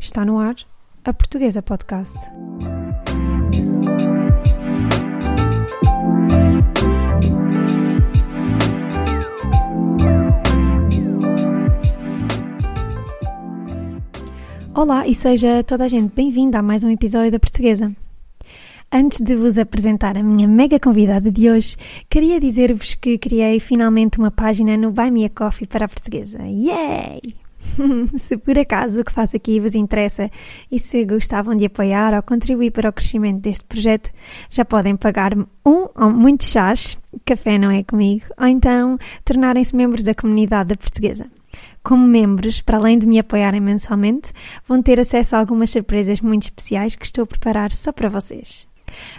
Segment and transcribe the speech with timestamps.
[0.00, 0.56] Está no ar
[1.04, 2.18] a Portuguesa Podcast.
[14.74, 17.94] Olá e seja toda a gente bem-vinda a mais um episódio da Portuguesa.
[18.90, 21.76] Antes de vos apresentar a minha mega convidada de hoje,
[22.08, 26.38] queria dizer-vos que criei finalmente uma página no Buy Me a Coffee para a Portuguesa.
[26.42, 27.49] Yay!
[28.16, 30.30] se por acaso o que faço aqui vos interessa
[30.70, 34.10] e se gostavam de apoiar ou contribuir para o crescimento deste projeto,
[34.48, 40.02] já podem pagar-me um ou muitos chás, café não é comigo, ou então tornarem-se membros
[40.02, 41.26] da comunidade da portuguesa.
[41.82, 44.32] Como membros, para além de me apoiarem mensalmente,
[44.66, 48.68] vão ter acesso a algumas surpresas muito especiais que estou a preparar só para vocês.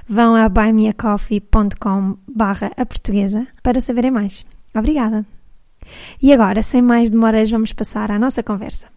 [0.08, 4.46] Vão a buymeacoffee.com barra a portuguesa para saberem mais.
[4.76, 5.26] Obrigada!
[6.22, 8.88] E agora, sem mais demoras, vamos passar à nossa conversa.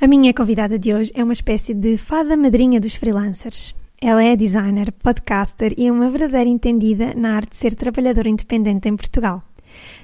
[0.00, 3.74] A minha convidada de hoje é uma espécie de fada madrinha dos freelancers.
[4.00, 8.96] Ela é designer, podcaster e uma verdadeira entendida na arte de ser trabalhadora independente em
[8.96, 9.42] Portugal.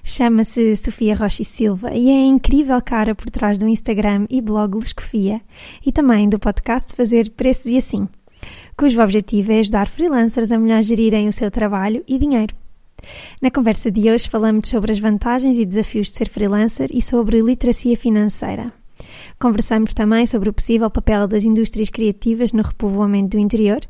[0.05, 4.77] Chama-se Sofia Rocha Silva e é a incrível cara por trás do Instagram e blog
[4.77, 5.41] Lescofia
[5.85, 8.07] e também do podcast Fazer Preços e Assim,
[8.77, 12.55] cujo objetivo é ajudar freelancers a melhor gerirem o seu trabalho e dinheiro.
[13.41, 17.41] Na conversa de hoje falamos sobre as vantagens e desafios de ser freelancer e sobre
[17.41, 18.73] literacia financeira.
[19.39, 23.81] Conversamos também sobre o possível papel das indústrias criativas no repovoamento do interior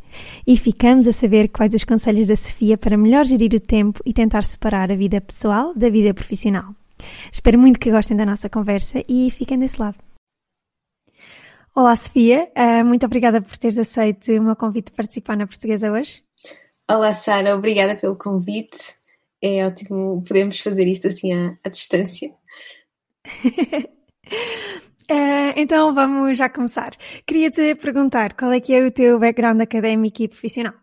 [0.47, 4.13] e ficamos a saber quais os conselhos da Sofia para melhor gerir o tempo e
[4.13, 6.75] tentar separar a vida pessoal da vida profissional.
[7.31, 9.98] Espero muito que gostem da nossa conversa e fiquem desse lado.
[11.75, 12.51] Olá, Sofia.
[12.57, 16.26] Uh, muito obrigada por teres aceito o meu convite de participar na Portuguesa hoje.
[16.89, 17.56] Olá, Sara.
[17.56, 18.97] Obrigada pelo convite
[19.42, 22.33] é ótimo podermos fazer isto assim à, à distância.
[25.11, 26.91] Uh, então vamos já começar.
[27.27, 30.75] Queria-te perguntar qual é que é o teu background académico e profissional?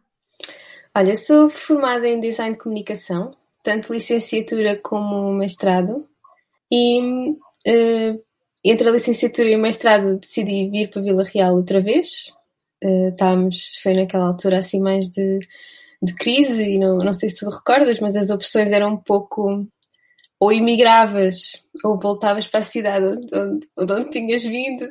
[0.96, 6.08] Olha, sou formada em Design de Comunicação, tanto licenciatura como mestrado,
[6.72, 8.24] e uh,
[8.64, 12.32] entre a licenciatura e o mestrado decidi vir para Vila Real outra vez.
[12.84, 15.40] Uh, estávamos, foi naquela altura assim mais de
[16.04, 19.66] de crise, e não, não sei se tu recordas, mas as opções eram um pouco
[20.40, 24.86] ou imigravas ou voltavas para a cidade onde, onde, onde tinhas vindo.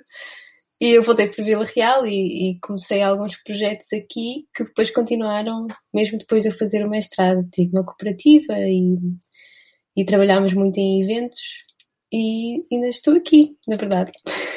[0.80, 5.68] E eu voltei para Vila Real e, e, comecei alguns projetos aqui que depois continuaram,
[5.94, 7.40] mesmo depois de eu fazer o mestrado.
[7.52, 8.96] Tive uma cooperativa e,
[9.96, 11.62] e trabalhámos muito em eventos
[12.12, 14.10] e ainda estou aqui, na verdade.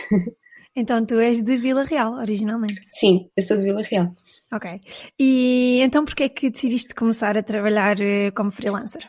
[0.76, 2.82] Então tu és de Vila Real, originalmente?
[2.94, 4.14] Sim, eu sou de Vila Real.
[4.52, 4.80] Ok.
[5.18, 9.08] E então porquê é que decidiste começar a trabalhar eh, como freelancer?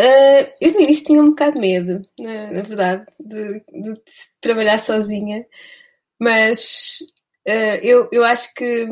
[0.00, 4.02] Uh, eu no início tinha um bocado de medo, na, na verdade, de, de, de,
[4.40, 5.44] trabalhar sozinha,
[6.18, 6.98] mas
[7.46, 8.86] uh, eu, eu acho que,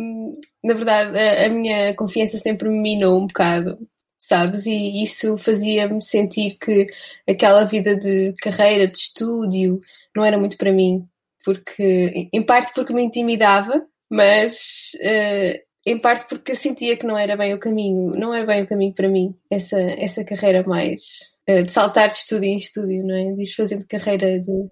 [0.63, 3.79] na verdade, a, a, minha confiança sempre me minou um bocado,
[4.19, 4.67] sabes?
[4.67, 6.85] E isso fazia-me sentir que
[7.29, 9.81] aquela vida de carreira, de estúdio,
[10.15, 11.09] não era muito para mim
[11.45, 17.17] porque em parte porque me intimidava, mas uh, em parte porque eu sentia que não
[17.17, 21.01] era bem o caminho, não é bem o caminho para mim, essa, essa carreira mais
[21.49, 23.33] uh, de saltar de estúdio em estúdio, não é?
[23.35, 24.69] De fazendo carreira de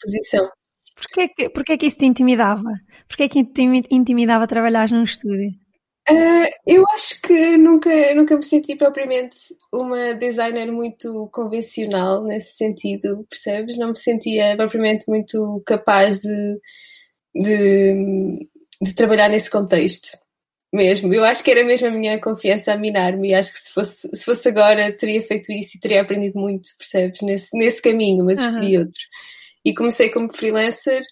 [0.00, 0.48] posição.
[0.94, 2.70] Porquê que, porquê que isso te intimidava?
[3.08, 5.61] Porquê que te intimidava trabalhar num estúdio?
[6.12, 9.36] Uh, eu acho que nunca, nunca me senti propriamente
[9.72, 13.78] uma designer muito convencional nesse sentido, percebes?
[13.78, 16.60] Não me sentia propriamente muito capaz de,
[17.34, 18.48] de,
[18.80, 20.18] de trabalhar nesse contexto
[20.72, 21.12] mesmo.
[21.12, 24.08] Eu acho que era mesmo a minha confiança a minar-me e acho que se fosse,
[24.14, 27.20] se fosse agora teria feito isso e teria aprendido muito, percebes?
[27.20, 28.84] Nesse, nesse caminho, mas escolhi uhum.
[28.84, 29.00] outro.
[29.64, 31.02] E comecei como freelancer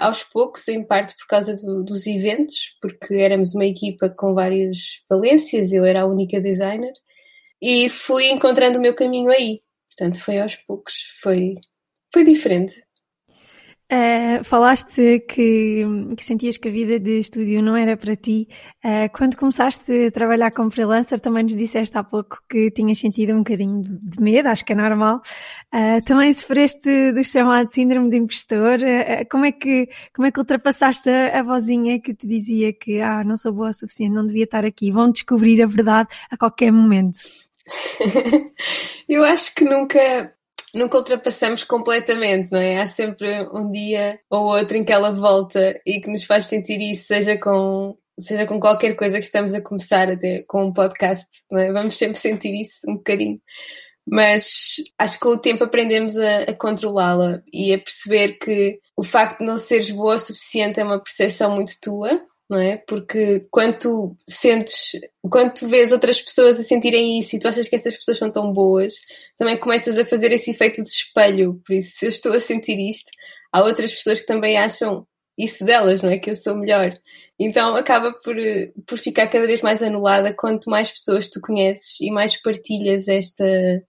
[0.00, 5.02] aos poucos, em parte por causa do, dos eventos, porque éramos uma equipa com várias
[5.08, 6.92] valências, eu era a única designer,
[7.60, 9.62] e fui encontrando o meu caminho aí.
[9.88, 11.54] Portanto, foi aos poucos, foi,
[12.12, 12.85] foi diferente.
[13.88, 15.84] Uh, falaste que,
[16.16, 18.48] que, sentias que a vida de estúdio não era para ti.
[18.84, 23.32] Uh, quando começaste a trabalhar como freelancer, também nos disseste há pouco que tinhas sentido
[23.32, 25.22] um bocadinho de medo, acho que é normal.
[25.72, 28.80] Uh, também sofreste do chamado síndrome de impostor.
[29.30, 33.22] como, é que, como é que ultrapassaste a, a vozinha que te dizia que ah,
[33.22, 34.90] não sou boa o suficiente, não devia estar aqui?
[34.90, 37.20] Vão descobrir a verdade a qualquer momento.
[39.08, 40.35] Eu acho que nunca
[40.76, 42.80] nunca ultrapassamos completamente, não é?
[42.80, 46.80] Há sempre um dia ou outro em que ela volta e que nos faz sentir
[46.80, 51.26] isso, seja com, seja com qualquer coisa que estamos a começar, até com um podcast,
[51.50, 51.72] não é?
[51.72, 53.40] Vamos sempre sentir isso um bocadinho.
[54.06, 59.02] mas acho que com o tempo aprendemos a, a controlá-la e a perceber que o
[59.02, 62.76] facto de não seres boa o suficiente é uma percepção muito tua, não é?
[62.76, 64.92] Porque quando tu sentes,
[65.28, 68.30] quando tu vês outras pessoas a sentirem isso e tu achas que essas pessoas são
[68.30, 68.94] tão boas,
[69.36, 71.60] também começas a fazer esse efeito de espelho.
[71.66, 73.10] Por isso, se eu estou a sentir isto,
[73.52, 75.06] há outras pessoas que também acham
[75.38, 76.18] isso delas, não é?
[76.18, 76.94] Que eu sou melhor.
[77.38, 78.36] Então acaba por,
[78.86, 83.44] por ficar cada vez mais anulada quanto mais pessoas tu conheces e mais partilhas esta,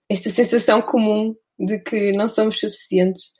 [0.08, 3.30] esta sensação comum de que não somos suficientes.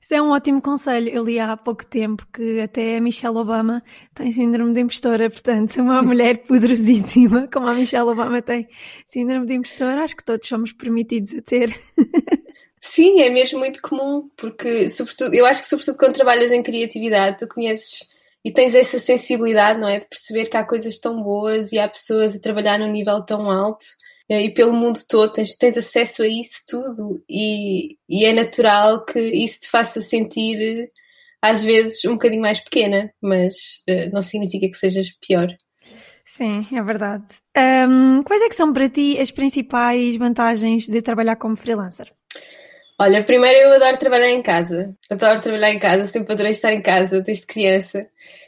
[0.00, 1.10] Isso é um ótimo conselho.
[1.10, 3.82] Eu li há pouco tempo que até a Michelle Obama
[4.14, 8.66] tem síndrome de impostora, portanto, uma mulher poderosíssima como a Michelle Obama tem
[9.06, 11.78] síndrome de impostora, acho que todos somos permitidos a ter.
[12.80, 17.38] Sim, é mesmo muito comum, porque sobretudo, eu acho que sobretudo quando trabalhas em criatividade,
[17.38, 18.08] tu conheces
[18.42, 19.98] e tens essa sensibilidade, não é?
[19.98, 23.50] De perceber que há coisas tão boas e há pessoas a trabalhar num nível tão
[23.50, 23.84] alto
[24.38, 29.18] e pelo mundo todo, tens, tens acesso a isso tudo e, e é natural que
[29.18, 30.90] isso te faça sentir
[31.42, 35.48] às vezes um bocadinho mais pequena, mas uh, não significa que sejas pior.
[36.24, 37.24] Sim, é verdade.
[37.88, 42.12] Um, quais é que são para ti as principais vantagens de trabalhar como freelancer?
[43.00, 44.94] Olha, primeiro eu adoro trabalhar em casa.
[45.10, 48.06] Adoro trabalhar em casa, sempre adorei estar em casa desde criança.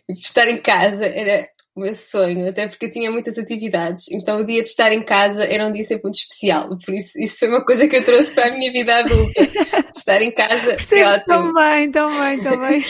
[0.08, 4.04] Estar em casa era o meu sonho, até porque eu tinha muitas atividades.
[4.10, 6.69] Então o dia de estar em casa era um dia sempre muito especial.
[6.84, 9.40] Por isso, isso foi uma coisa que eu trouxe para a minha vida adulta.
[9.96, 11.52] estar em casa é ótimo.
[11.52, 12.84] Também, também, também.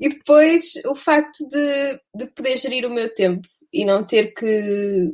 [0.00, 5.10] e depois o facto de, de poder gerir o meu tempo e não ter que,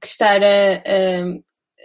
[0.00, 1.24] que estar a, a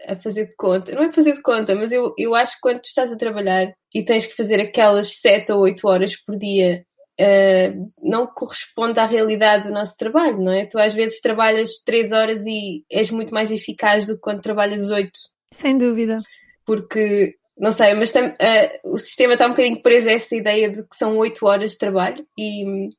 [0.07, 0.93] a fazer de conta.
[0.93, 3.71] Não é fazer de conta, mas eu, eu acho que quando tu estás a trabalhar
[3.93, 6.83] e tens que fazer aquelas 7 ou 8 horas por dia,
[7.19, 10.65] uh, não corresponde à realidade do nosso trabalho, não é?
[10.65, 14.89] Tu às vezes trabalhas 3 horas e és muito mais eficaz do que quando trabalhas
[14.89, 15.11] 8.
[15.53, 16.19] Sem dúvida.
[16.65, 20.69] Porque, não sei, mas tam, uh, o sistema está um bocadinho preso a essa ideia
[20.69, 22.89] de que são 8 horas de trabalho e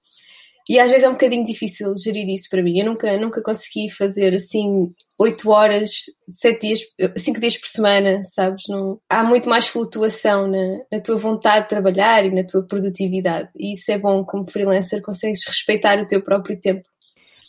[0.68, 2.78] e às vezes é um bocadinho difícil gerir isso para mim.
[2.78, 5.90] Eu nunca, nunca consegui fazer assim 8 horas,
[6.28, 6.80] 7 dias,
[7.16, 8.64] 5 dias por semana, sabes?
[8.68, 13.48] Não, há muito mais flutuação na, na tua vontade de trabalhar e na tua produtividade.
[13.56, 16.82] E isso é bom como freelancer, consegues respeitar o teu próprio tempo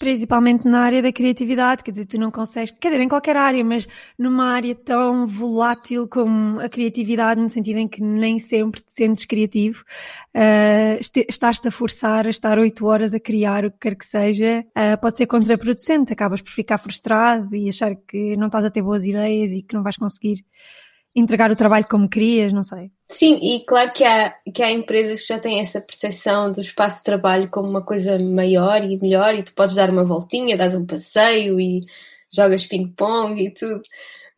[0.01, 3.63] principalmente na área da criatividade, quer dizer, tu não consegues, quer dizer, em qualquer área,
[3.63, 3.87] mas
[4.17, 9.25] numa área tão volátil como a criatividade, no sentido em que nem sempre te sentes
[9.25, 9.83] criativo,
[10.35, 10.99] uh,
[11.29, 14.99] estás-te a forçar a estar oito horas a criar o que quer que seja, uh,
[14.99, 19.05] pode ser contraproducente, acabas por ficar frustrado e achar que não estás a ter boas
[19.05, 20.43] ideias e que não vais conseguir
[21.15, 22.91] entregar o trabalho como querias, não sei.
[23.09, 26.99] Sim, e claro que há, que há empresas que já têm essa percepção do espaço
[26.99, 30.73] de trabalho como uma coisa maior e melhor e tu podes dar uma voltinha, dás
[30.73, 31.81] um passeio e
[32.33, 33.81] jogas ping-pong e tudo.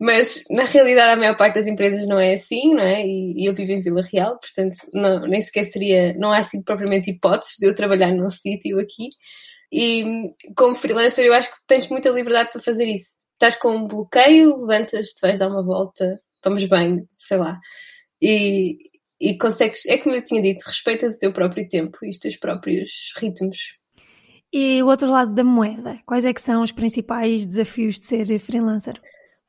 [0.00, 3.02] Mas na realidade a maior parte das empresas não é assim, não é?
[3.06, 6.62] E, e eu vivo em Vila Real, portanto não, nem sequer seria, não há assim
[6.62, 9.10] propriamente hipóteses de eu trabalhar num sítio aqui.
[9.72, 10.04] E
[10.56, 13.16] como freelancer eu acho que tens muita liberdade para fazer isso.
[13.34, 17.56] Estás com um bloqueio, levantas-te, vais dar uma volta, tomas banho, sei lá.
[18.22, 18.76] E,
[19.20, 22.36] e consegues, é como eu tinha dito, respeitas o teu próprio tempo e os teus
[22.36, 23.76] próprios ritmos.
[24.52, 28.38] E o outro lado da moeda, quais é que são os principais desafios de ser
[28.38, 29.00] freelancer?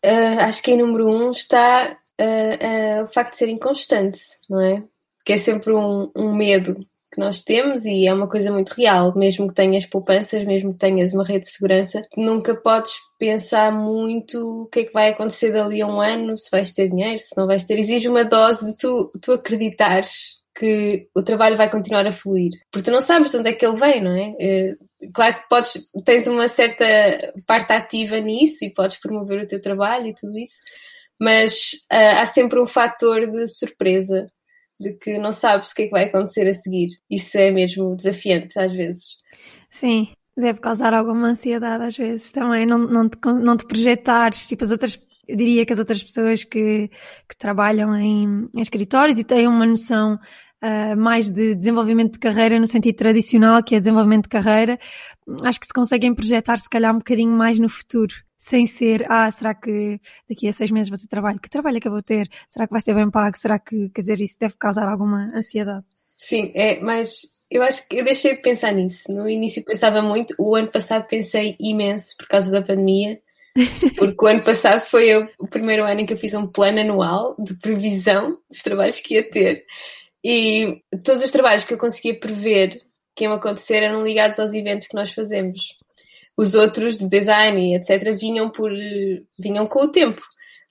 [0.04, 4.20] Uh, acho que em número um está uh, uh, o facto de ser inconstante,
[4.50, 4.84] não é?
[5.24, 6.76] Que é sempre um, um medo
[7.16, 10.80] que nós temos e é uma coisa muito real, mesmo que tenhas poupanças, mesmo que
[10.80, 15.54] tenhas uma rede de segurança, nunca podes pensar muito o que é que vai acontecer
[15.54, 17.80] dali a um ano, se vais ter dinheiro, se não vais ter.
[17.80, 22.52] Exige uma dose de tu, tu acreditares que o trabalho vai continuar a fluir.
[22.72, 24.34] Porque tu não sabes de onde é que ele vem, não é?
[24.40, 24.76] é
[25.14, 25.74] claro que podes,
[26.06, 26.86] tens uma certa
[27.48, 30.60] parte ativa nisso e podes promover o teu trabalho e tudo isso,
[31.20, 31.54] mas
[31.92, 34.26] uh, há sempre um fator de surpresa
[34.80, 36.90] de que não sabes o que é que vai acontecer a seguir.
[37.10, 39.18] Isso é mesmo desafiante às vezes.
[39.70, 44.64] Sim, deve causar alguma ansiedade às vezes também, não, não, te, não te projetares, tipo
[44.64, 46.90] as outras, eu diria que as outras pessoas que,
[47.28, 52.60] que trabalham em, em escritórios e têm uma noção uh, mais de desenvolvimento de carreira
[52.60, 54.80] no sentido tradicional, que é desenvolvimento de carreira,
[55.44, 59.30] acho que se conseguem projetar se calhar um bocadinho mais no futuro sem ser, ah,
[59.32, 60.00] será que
[60.30, 61.40] daqui a seis meses vou ter trabalho?
[61.40, 62.30] Que trabalho é que eu vou ter?
[62.50, 63.38] Será que vai ser bem pago?
[63.38, 65.86] Será que, quer dizer, isso deve causar alguma ansiedade?
[66.18, 69.12] Sim, é, mas eu acho que eu deixei de pensar nisso.
[69.12, 73.20] No início pensava muito, o ano passado pensei imenso por causa da pandemia,
[73.98, 76.80] porque o ano passado foi eu, o primeiro ano em que eu fiz um plano
[76.80, 79.64] anual de previsão dos trabalhos que ia ter.
[80.24, 82.82] E todos os trabalhos que eu conseguia prever
[83.16, 85.78] que iam acontecer eram ligados aos eventos que nós fazemos
[86.38, 88.14] os outros de design e etc.
[88.14, 88.72] vinham por
[89.40, 90.22] vinham com o tempo.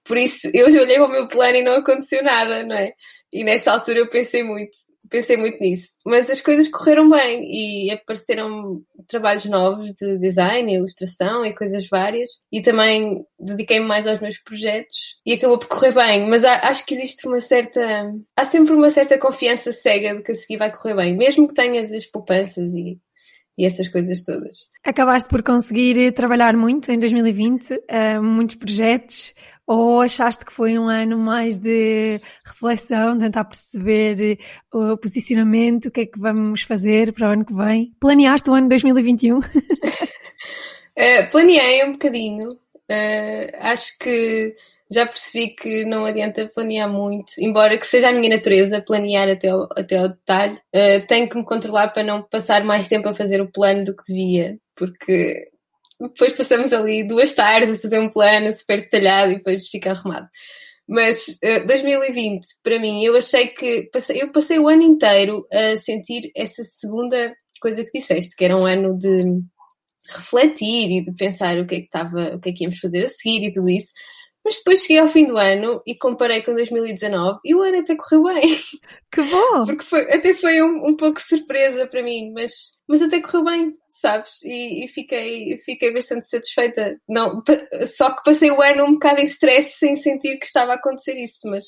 [0.04, 2.92] Por isso, eu olhei para o meu plano e não aconteceu nada, não é?
[3.35, 4.71] E nessa altura eu pensei muito,
[5.11, 5.97] pensei muito nisso.
[6.06, 8.75] Mas as coisas correram bem e apareceram
[9.09, 12.28] trabalhos novos de design, ilustração e coisas várias.
[12.52, 16.28] E também dediquei-me mais aos meus projetos e acabou por correr bem.
[16.28, 18.14] Mas acho que existe uma certa.
[18.37, 21.54] Há sempre uma certa confiança cega de que a seguir vai correr bem, mesmo que
[21.54, 23.00] tenhas as poupanças e
[23.56, 24.68] e essas coisas todas.
[24.84, 29.32] Acabaste por conseguir trabalhar muito em 2020, uh, eh, muitos projetos,
[29.66, 35.90] ou achaste que foi um ano mais de reflexão, tentar perceber eh, o posicionamento, o
[35.90, 37.94] que é que vamos fazer para o ano que vem?
[37.99, 39.38] Planeaste o ano 2021?
[39.38, 39.42] uh,
[40.96, 42.52] eh, planeei um bocadinho.
[42.52, 44.54] Uh, acho que
[44.90, 49.48] já percebi que não adianta planear muito, embora que seja a minha natureza planear até
[49.48, 50.58] ao, até ao detalhe.
[50.74, 53.96] Uh, tenho que me controlar para não passar mais tempo a fazer o plano do
[53.96, 55.48] que devia, porque
[56.00, 60.28] depois passamos ali duas tardes a fazer um plano super detalhado e depois fica arrumado.
[60.86, 65.76] Mas uh, 2020, para mim, eu achei que passei, eu passei o ano inteiro a
[65.76, 69.24] sentir essa segunda coisa que disseste, que era um ano de
[70.06, 73.04] refletir e de pensar o que é que estava, o que é que íamos fazer
[73.04, 73.92] a seguir e tudo isso.
[74.44, 77.96] Mas depois cheguei ao fim do ano e comparei com 2019 e o ano até
[77.96, 78.42] correu bem.
[79.10, 79.64] Que bom!
[79.64, 82.52] Porque foi, até foi um, um pouco surpresa para mim, mas,
[82.86, 84.42] mas até correu bem, sabes?
[84.42, 87.00] E, e, fiquei, fiquei bastante satisfeita.
[87.08, 87.42] Não,
[87.86, 91.14] só que passei o ano um bocado em stress sem sentir que estava a acontecer
[91.14, 91.64] isso, mas.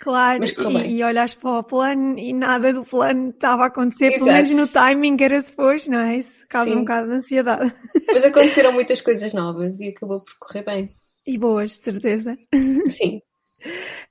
[0.00, 0.50] Claro, mas
[0.86, 4.24] e, e olhas para o plano e nada do plano estava a acontecer, Exato.
[4.24, 6.16] pelo menos no timing era suposto, não é?
[6.18, 6.76] Isso causa Sim.
[6.76, 7.74] um bocado de ansiedade.
[8.06, 10.88] Mas aconteceram muitas coisas novas e acabou por correr bem.
[11.26, 12.36] E boas, de certeza.
[12.90, 13.20] Sim.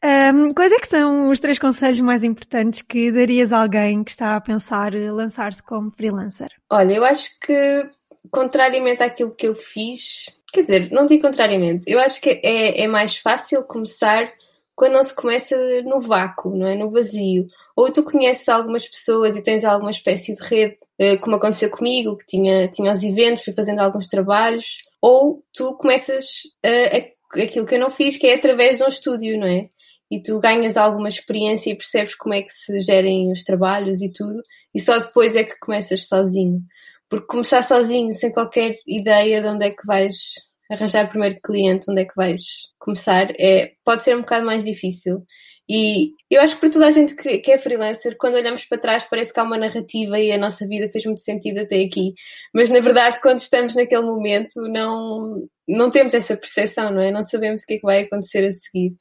[0.04, 4.12] Um, quais é que são os três conselhos mais importantes que darias a alguém que
[4.12, 6.50] está a pensar lançar-se como freelancer?
[6.70, 7.90] Olha, eu acho que,
[8.32, 12.88] contrariamente àquilo que eu fiz, quer dizer, não digo contrariamente, eu acho que é, é
[12.88, 14.32] mais fácil começar
[14.80, 16.74] quando não se começa no vácuo, não é?
[16.74, 17.46] No vazio.
[17.76, 22.16] Ou tu conheces algumas pessoas e tens alguma espécie de rede, eh, como aconteceu comigo,
[22.16, 27.66] que tinha, tinha os eventos, fui fazendo alguns trabalhos, ou tu começas a, a, aquilo
[27.66, 29.68] que eu não fiz, que é através de um estúdio, não é?
[30.10, 34.10] E tu ganhas alguma experiência e percebes como é que se gerem os trabalhos e
[34.10, 34.42] tudo,
[34.74, 36.62] e só depois é que começas sozinho.
[37.10, 40.36] Porque começar sozinho, sem qualquer ideia de onde é que vais
[40.70, 42.42] arranjar o primeiro cliente, onde é que vais
[42.78, 45.26] começar, é, pode ser um bocado mais difícil.
[45.70, 48.80] E eu acho que para toda a gente que, que, é freelancer, quando olhamos para
[48.80, 52.14] trás, parece que há uma narrativa e a nossa vida fez muito sentido até aqui.
[52.52, 57.12] Mas na verdade, quando estamos naquele momento, não, não temos essa percepção, não é?
[57.12, 58.96] Não sabemos o que é que vai acontecer a seguir.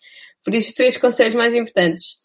[0.44, 2.16] Por isso, três conselhos mais importantes.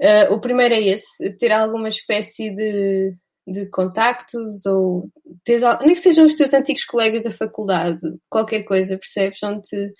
[0.00, 3.14] Uh, o primeiro é esse, ter alguma espécie de
[3.46, 5.10] de contactos ou
[5.44, 9.42] tens, nem que sejam os teus antigos colegas da faculdade, qualquer coisa, percebes?
[9.42, 9.92] Onde te,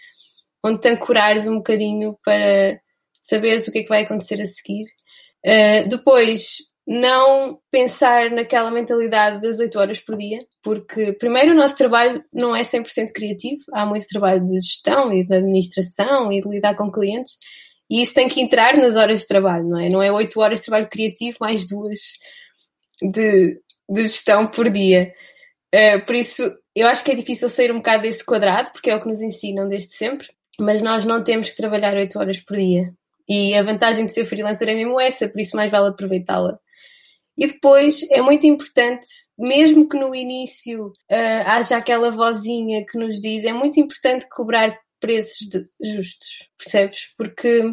[0.64, 2.78] onde te ancorares um bocadinho para
[3.20, 4.84] saberes o que é que vai acontecer a seguir.
[5.44, 11.76] Uh, depois, não pensar naquela mentalidade das 8 horas por dia, porque primeiro o nosso
[11.76, 16.48] trabalho não é 100% criativo, há muito trabalho de gestão e de administração e de
[16.48, 17.36] lidar com clientes,
[17.88, 19.88] e isso tem que entrar nas horas de trabalho, não é?
[19.88, 22.00] Não é 8 horas de trabalho criativo mais duas
[23.08, 25.12] de, de gestão por dia.
[25.74, 28.96] Uh, por isso, eu acho que é difícil sair um bocado desse quadrado, porque é
[28.96, 30.28] o que nos ensinam desde sempre,
[30.58, 32.92] mas nós não temos que trabalhar 8 horas por dia.
[33.28, 36.58] E a vantagem de ser freelancer é mesmo essa, por isso mais vale aproveitá-la.
[37.36, 39.06] E depois é muito importante,
[39.38, 44.76] mesmo que no início uh, haja aquela vozinha que nos diz, é muito importante cobrar
[45.00, 47.08] preços de, justos, percebes?
[47.16, 47.70] Porque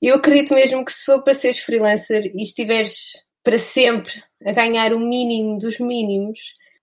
[0.00, 4.92] eu acredito mesmo que se for para seres freelancer e estiveres para sempre a ganhar
[4.92, 6.38] o mínimo dos mínimos,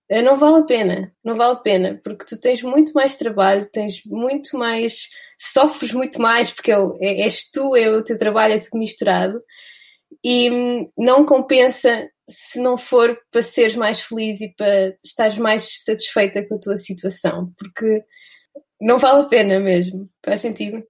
[0.08, 1.14] eh, não vale a pena.
[1.24, 5.08] Não vale a pena, porque tu tens muito mais trabalho, tens muito mais.
[5.38, 9.42] sofres muito mais, porque é, é, és tu, é o teu trabalho, é tudo misturado.
[10.24, 15.82] E hum, não compensa se não for para seres mais feliz e para estares mais
[15.84, 18.04] satisfeita com a tua situação, porque
[18.80, 20.08] não vale a pena mesmo.
[20.24, 20.84] Faz sentido?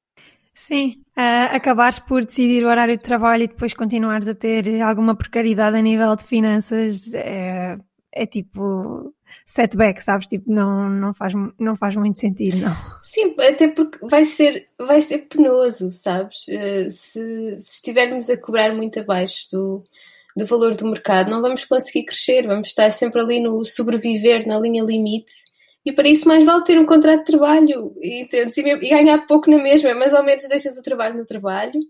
[0.61, 5.17] Sim, uh, acabares por decidir o horário de trabalho e depois continuares a ter alguma
[5.17, 7.79] precariedade a nível de finanças é,
[8.13, 9.15] é tipo
[9.47, 10.27] setback, sabes?
[10.27, 12.75] Tipo, não, não, faz, não faz muito sentido, não.
[13.03, 16.47] Sim, até porque vai ser, vai ser penoso, sabes?
[16.49, 19.83] Uh, se, se estivermos a cobrar muito abaixo do,
[20.37, 24.59] do valor do mercado, não vamos conseguir crescer, vamos estar sempre ali no sobreviver, na
[24.59, 25.33] linha limite
[25.85, 29.59] e para isso mais vale ter um contrato de trabalho e, e ganhar pouco na
[29.59, 31.81] mesma, mas ao menos deixas o trabalho no trabalho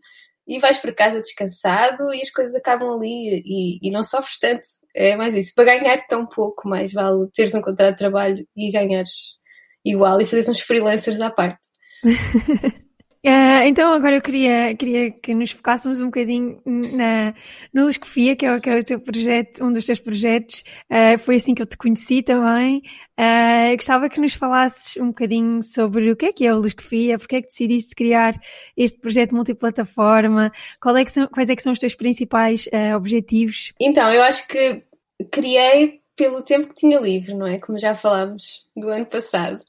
[0.47, 4.63] e vais para casa descansado e as coisas acabam ali e, e não sofres tanto.
[4.95, 5.53] É mais isso.
[5.55, 9.39] Para ganhar tão pouco, mais vale teres um contrato de trabalho e ganhares
[9.85, 11.61] igual e fazeres uns freelancers à parte.
[13.23, 17.35] Uh, então agora eu queria, queria que nos focássemos um bocadinho na,
[17.75, 20.65] Luscofia, que é, que é o teu projeto, um dos teus projetos.
[20.91, 22.83] Uh, foi assim que eu te conheci também.
[23.19, 27.19] Uh, gostava que nos falasses um bocadinho sobre o que é que é o Luscofia,
[27.19, 28.41] porque é que decidiste criar
[28.75, 30.51] este projeto multiplataforma,
[30.81, 33.73] qual é que são, quais é que são os teus principais objetivos?
[33.79, 34.83] Então, eu acho que
[35.31, 37.59] criei pelo tempo que tinha livre, não é?
[37.59, 39.61] Como já falámos do ano passado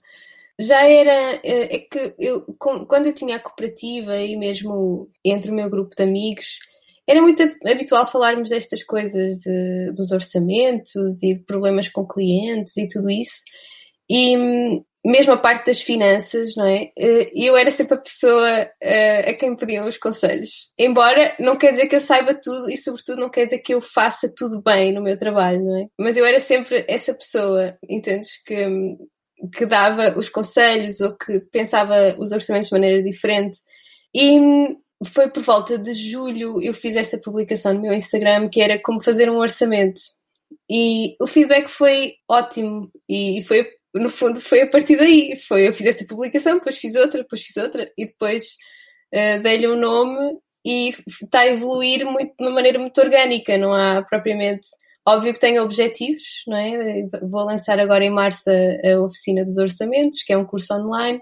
[0.60, 5.54] já era eh, é que eu quando eu tinha a cooperativa e mesmo entre o
[5.54, 6.60] meu grupo de amigos
[7.08, 12.88] era muito habitual falarmos destas coisas de, dos orçamentos e de problemas com clientes e
[12.88, 13.44] tudo isso
[14.10, 14.36] e
[15.04, 16.92] mesmo a parte das finanças, não é?
[16.98, 20.72] Eh, eu era sempre a pessoa eh, a quem pediam os conselhos.
[20.78, 23.82] Embora não quer dizer que eu saiba tudo e, sobretudo, não quer dizer que eu
[23.82, 25.88] faça tudo bem no meu trabalho, não é?
[26.00, 28.42] Mas eu era sempre essa pessoa, entendes?
[28.44, 28.68] Que
[29.50, 33.60] que dava os conselhos ou que pensava os orçamentos de maneira diferente.
[34.16, 34.76] E
[35.14, 39.02] foi por volta de julho eu fiz essa publicação no meu Instagram que era como
[39.04, 40.00] fazer um orçamento.
[40.70, 45.38] E o feedback foi ótimo e foi no fundo foi a partir daí.
[45.48, 48.56] Foi eu fiz essa publicação, depois fiz outra, depois fiz outra e depois
[49.14, 50.90] uh, dei-lhe um nome e
[51.24, 54.68] está a evoluir muito, de uma maneira muito orgânica, não há propriamente
[55.08, 57.08] Óbvio que tenho objetivos, não é?
[57.24, 61.20] Vou lançar agora em março a, a Oficina dos Orçamentos, que é um curso online,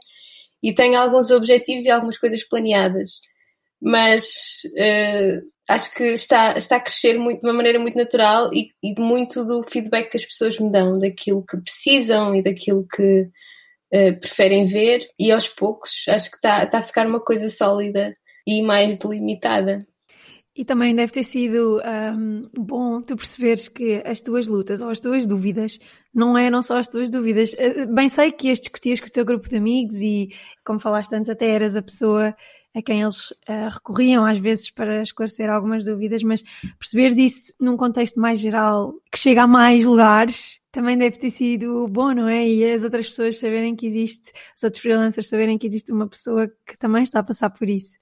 [0.62, 3.22] e tenho alguns objetivos e algumas coisas planeadas.
[3.82, 8.70] Mas uh, acho que está, está a crescer muito, de uma maneira muito natural e,
[8.84, 13.22] e muito do feedback que as pessoas me dão, daquilo que precisam e daquilo que
[13.22, 18.14] uh, preferem ver, e aos poucos acho que está a ficar uma coisa sólida
[18.46, 19.80] e mais delimitada.
[20.60, 21.80] E também deve ter sido
[22.18, 25.80] um, bom tu perceberes que as tuas lutas ou as tuas dúvidas
[26.14, 27.56] não eram só as tuas dúvidas.
[27.58, 30.28] Eh, bem sei que as discutias com o teu grupo de amigos e,
[30.66, 32.36] como falaste antes, até eras a pessoa
[32.76, 36.44] a quem eles uh, recorriam às vezes para esclarecer algumas dúvidas, mas
[36.78, 41.88] perceberes isso num contexto mais geral, que chega a mais lugares, também deve ter sido
[41.88, 42.46] bom, não é?
[42.46, 46.52] E as outras pessoas saberem que existe, os outros freelancers saberem que existe uma pessoa
[46.68, 47.98] que também está a passar por isso.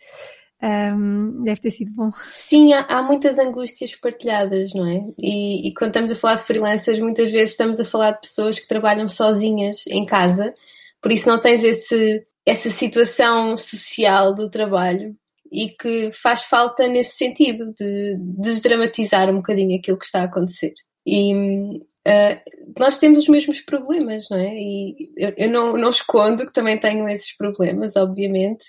[0.62, 2.12] Um, deve ter sido bom.
[2.24, 5.06] Sim, há, há, muitas angústias partilhadas, não é?
[5.22, 8.60] E, e, quando estamos a falar de freelancers, muitas vezes estamos a falar de pessoas
[8.60, 10.52] que trabalham sozinhas em casa,
[11.00, 15.15] por isso não tens esse, essa situação social do trabalho
[15.52, 20.74] e que faz falta nesse sentido de desdramatizar um bocadinho aquilo que está a acontecer.
[21.06, 22.41] E uh,
[22.80, 24.54] nós temos os mesmos problemas, não é?
[24.56, 28.65] E eu, eu não, não escondo que também tenho esses problemas, obviamente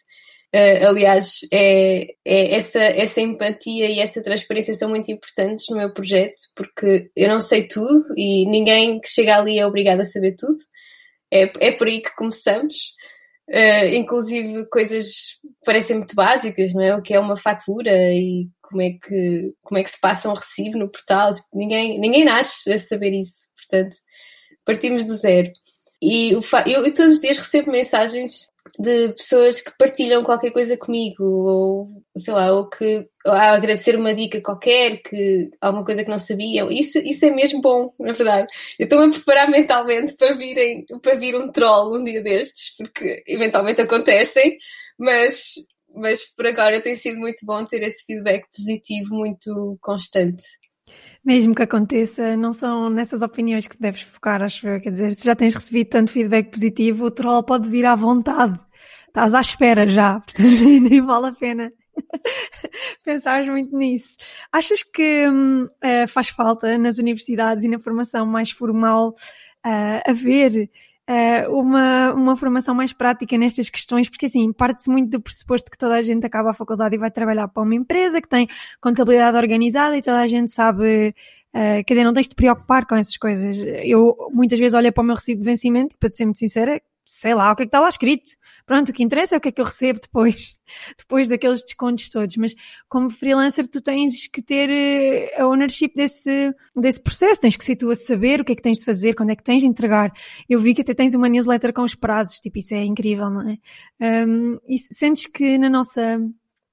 [0.54, 5.92] Uh, aliás, é, é, essa, essa empatia e essa transparência são muito importantes no meu
[5.92, 10.34] projeto, porque eu não sei tudo e ninguém que chega ali é obrigado a saber
[10.36, 10.58] tudo.
[11.30, 12.96] É, é por aí que começamos.
[13.50, 16.94] Uh, inclusive coisas parecem muito básicas, não é?
[16.94, 20.34] O que é uma fatura e como é que, como é que se passa um
[20.34, 21.34] recibo no portal.
[21.34, 23.48] Tipo, ninguém, ninguém nasce a saber isso.
[23.56, 23.96] Portanto,
[24.64, 25.50] partimos do zero.
[26.00, 28.46] E eu, eu todos os dias recebo mensagens
[28.78, 33.96] de pessoas que partilham qualquer coisa comigo, ou sei lá, ou que ou a agradecer
[33.96, 36.70] uma dica qualquer, que alguma coisa que não sabiam.
[36.70, 38.48] Isso, isso é mesmo bom, na verdade.
[38.78, 43.22] Eu estou-me a preparar mentalmente para, virem, para vir um troll um dia destes, porque
[43.26, 44.56] eventualmente acontecem,
[44.98, 45.54] mas,
[45.94, 50.42] mas por agora tem sido muito bom ter esse feedback positivo muito constante.
[51.28, 54.80] Mesmo que aconteça, não são nessas opiniões que deves focar, acho eu.
[54.80, 58.58] Quer dizer, se já tens recebido tanto feedback positivo, o troll pode vir à vontade.
[59.08, 61.70] Estás à espera já, portanto nem vale a pena
[63.04, 64.16] pensares muito nisso.
[64.50, 70.70] Achas que hum, uh, faz falta nas universidades e na formação mais formal uh, haver
[71.48, 75.94] uma, uma formação mais prática nestas questões, porque assim, parte-se muito do pressuposto que toda
[75.94, 78.46] a gente acaba a faculdade e vai trabalhar para uma empresa que tem
[78.80, 81.14] contabilidade organizada e toda a gente sabe
[81.48, 83.56] Uh, quer dizer, não tens de te preocupar com essas coisas.
[83.82, 87.34] Eu muitas vezes olho para o meu recibo de vencimento, para ser muito sincera, sei
[87.34, 88.30] lá o que é que está lá escrito.
[88.66, 90.54] Pronto, o que interessa é o que é que eu recebo depois,
[90.98, 92.36] depois daqueles descontos todos.
[92.36, 92.54] Mas
[92.88, 97.40] como freelancer, tu tens que ter eh, a ownership desse, desse processo.
[97.40, 99.36] Tens que ser tu a saber o que é que tens de fazer, quando é
[99.36, 100.12] que tens de entregar.
[100.46, 103.50] Eu vi que até tens uma newsletter com os prazos, tipo, isso é incrível, não
[103.50, 103.56] é?
[104.26, 106.18] Um, e sentes que na nossa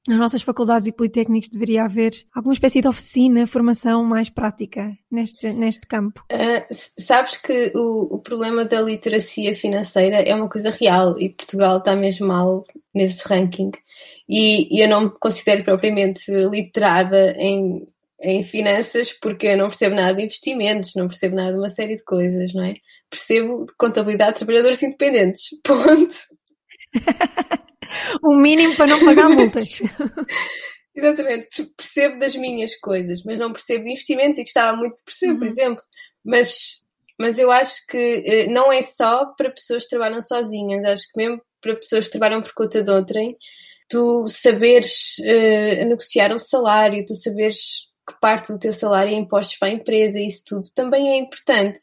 [0.08, 5.52] nas nossas faculdades e politécnicos deveria haver alguma espécie de oficina, formação mais prática neste,
[5.52, 6.24] neste campo?
[6.32, 6.64] Uh,
[7.00, 11.96] sabes que o, o, problema da literacia financeira é uma coisa real e Portugal está
[11.96, 12.64] mesmo mal
[12.94, 13.72] nesse ranking.
[14.30, 17.80] E, e eu não me considero propriamente literada em,
[18.22, 21.96] em finanças porque eu não percebo nada de investimentos, não percebo nada de uma série
[21.96, 22.76] de coisas, não é?
[23.10, 25.50] Percebo de contabilidade de trabalhadores independentes.
[25.66, 26.16] Ponto.
[28.24, 29.70] o mínimo para não pagar multas.
[30.96, 35.34] Exatamente, percebo das minhas coisas, mas não percebo de investimentos e gostava muito de perceber,
[35.34, 35.40] uhum.
[35.40, 35.84] por exemplo.
[36.24, 36.82] Mas,
[37.20, 41.18] mas eu acho que eh, não é só para pessoas que trabalham sozinhas, acho que
[41.18, 43.36] mesmo para pessoas que trabalham por conta de outrem,
[43.90, 49.58] tu saberes uh, negociar um salário, tu saberes que parte do teu salário é impostos
[49.58, 51.80] para a empresa, isso tudo também é importante.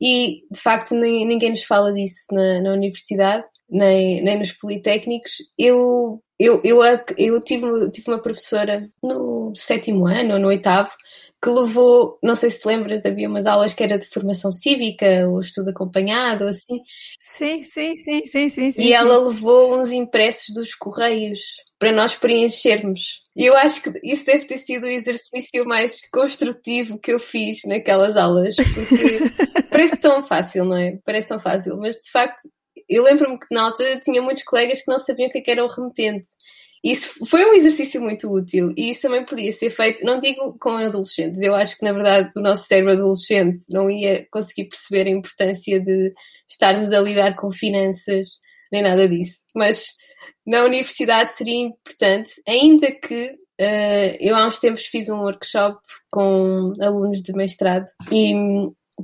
[0.00, 5.32] E, de facto, ninguém nos fala disso na, na universidade, nem, nem nos politécnicos.
[5.58, 6.80] Eu, eu, eu,
[7.16, 10.90] eu tive, tive uma professora no sétimo ano ou no oitavo
[11.42, 15.26] que levou, não sei se te lembras, havia umas aulas que era de formação cívica
[15.28, 16.78] ou estudo acompanhado, assim.
[17.18, 18.70] Sim, sim, sim, sim, sim.
[18.70, 18.92] sim e sim.
[18.92, 21.40] ela levou uns impressos dos correios
[21.80, 23.22] para nós preenchermos.
[23.34, 27.62] E eu acho que isso deve ter sido o exercício mais construtivo que eu fiz
[27.66, 29.18] naquelas aulas, porque
[29.68, 30.96] parece tão fácil, não é?
[31.04, 32.48] Parece tão fácil, mas de facto
[32.94, 35.64] eu lembro-me que na altura tinha muitos colegas que não sabiam o que é era
[35.64, 36.26] o remetente.
[36.84, 40.70] Isso foi um exercício muito útil e isso também podia ser feito, não digo com
[40.70, 45.12] adolescentes, eu acho que na verdade o nosso cérebro adolescente não ia conseguir perceber a
[45.12, 46.12] importância de
[46.48, 48.40] estarmos a lidar com finanças,
[48.72, 49.46] nem nada disso.
[49.54, 49.92] Mas
[50.44, 55.78] na universidade seria importante, ainda que uh, eu há uns tempos fiz um workshop
[56.10, 58.34] com alunos de mestrado e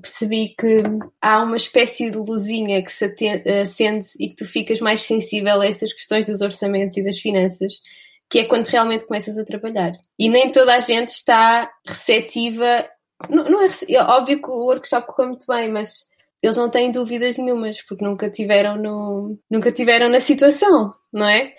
[0.01, 0.83] percebi que
[1.21, 3.05] há uma espécie de luzinha que se
[3.63, 7.81] acende e que tu ficas mais sensível a estas questões dos orçamentos e das finanças,
[8.29, 9.93] que é quando realmente começas a trabalhar.
[10.19, 12.89] E nem toda a gente está receptiva.
[13.29, 16.09] Não, não é, é óbvio que o workshop correu muito bem, mas
[16.43, 21.53] eles não têm dúvidas nenhumas, porque nunca tiveram no, nunca tiveram na situação, não é?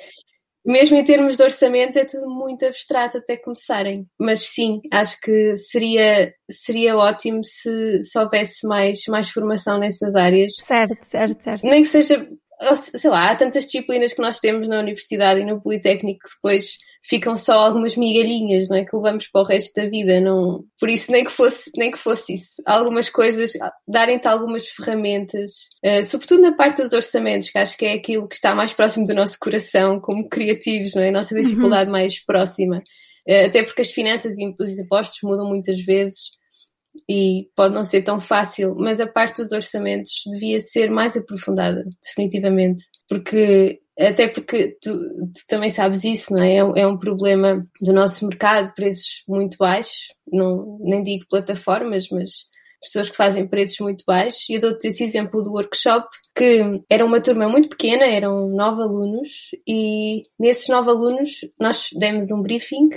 [0.65, 4.05] Mesmo em termos de orçamentos, é tudo muito abstrato até começarem.
[4.19, 10.55] Mas sim, acho que seria, seria ótimo se, se houvesse mais, mais formação nessas áreas.
[10.55, 11.65] Certo, certo, certo.
[11.65, 12.27] Nem que seja,
[12.75, 16.77] sei lá, há tantas disciplinas que nós temos na universidade e no Politécnico que depois
[17.03, 18.85] ficam só algumas migalhinhas, não é?
[18.85, 20.63] Que levamos para o resto da vida, não.
[20.79, 22.61] Por isso, nem que fosse, nem que fosse isso.
[22.65, 23.53] Algumas coisas,
[23.87, 25.51] darem-te algumas ferramentas,
[25.85, 29.05] uh, sobretudo na parte dos orçamentos, que acho que é aquilo que está mais próximo
[29.05, 31.09] do nosso coração, como criativos, não é?
[31.09, 31.41] A nossa uhum.
[31.41, 31.91] dificuldade uhum.
[31.93, 32.77] mais próxima.
[33.27, 36.39] Uh, até porque as finanças e os impostos mudam muitas vezes
[37.09, 41.85] e pode não ser tão fácil, mas a parte dos orçamentos devia ser mais aprofundada,
[42.03, 46.55] definitivamente, porque até porque tu, tu, também sabes isso, não é?
[46.55, 46.81] é?
[46.81, 52.49] É um problema do nosso mercado, preços muito baixos, não, nem digo plataformas, mas
[52.81, 54.49] pessoas que fazem preços muito baixos.
[54.49, 58.81] E eu dou-te esse exemplo do workshop, que era uma turma muito pequena, eram nove
[58.81, 62.89] alunos, e nesses nove alunos nós demos um briefing.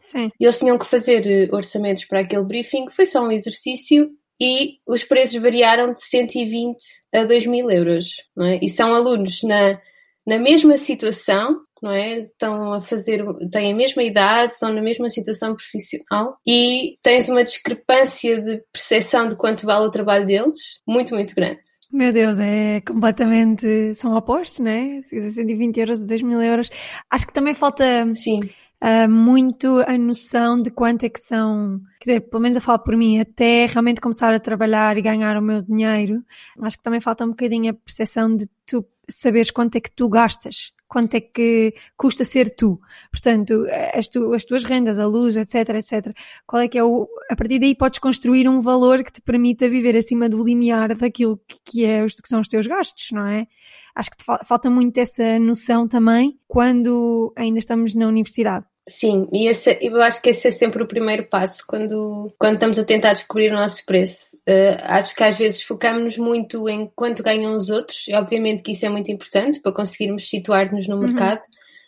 [0.00, 0.30] Sim.
[0.38, 4.78] E eles tinham que fazer eh, orçamentos para aquele briefing, foi só um exercício e
[4.86, 6.76] os preços variaram de 120
[7.14, 8.58] a 2 mil euros, não é?
[8.60, 9.80] E são alunos na
[10.26, 12.18] na mesma situação, não é?
[12.18, 17.44] Estão a fazer, têm a mesma idade, estão na mesma situação profissional e tens uma
[17.44, 21.60] discrepância de percepção de quanto vale o trabalho deles muito, muito grande.
[21.92, 23.94] Meu Deus, é completamente.
[23.94, 25.00] São opostos, né?
[25.02, 26.70] 120 euros e 2 mil euros.
[27.10, 27.84] Acho que também falta.
[28.14, 28.40] Sim.
[28.82, 32.80] Uh, muito a noção de quanto é que são, quer dizer, pelo menos eu falo
[32.80, 36.22] por mim, até realmente começar a trabalhar e ganhar o meu dinheiro,
[36.60, 40.08] acho que também falta um bocadinho a percepção de tu saberes quanto é que tu
[40.08, 42.80] gastas, quanto é que custa ser tu.
[43.10, 46.16] Portanto, as, tu, as tuas rendas, a luz, etc, etc.
[46.46, 47.08] Qual é que é o.
[47.30, 51.40] A partir daí podes construir um valor que te permita viver acima do limiar daquilo
[51.64, 53.46] que, é, que são os teus gastos, não é?
[53.94, 58.66] Acho que falta muito essa noção também quando ainda estamos na universidade.
[58.86, 62.78] Sim, e esse, eu acho que esse é sempre o primeiro passo quando, quando estamos
[62.78, 64.36] a tentar descobrir o nosso preço.
[64.46, 68.72] Uh, acho que às vezes focamos muito em quanto ganham os outros, e obviamente que
[68.72, 71.02] isso é muito importante para conseguirmos situar-nos no uhum.
[71.02, 71.40] mercado,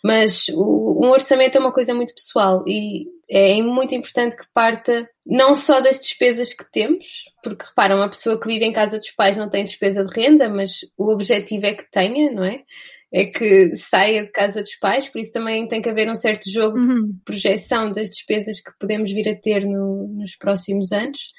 [0.03, 5.07] mas o, um orçamento é uma coisa muito pessoal e é muito importante que parta
[5.25, 9.11] não só das despesas que temos, porque repara, uma pessoa que vive em casa dos
[9.11, 12.63] pais não tem despesa de renda, mas o objetivo é que tenha, não é?
[13.11, 16.49] É que saia de casa dos pais, por isso também tem que haver um certo
[16.49, 17.07] jogo uhum.
[17.07, 21.31] de projeção das despesas que podemos vir a ter no, nos próximos anos.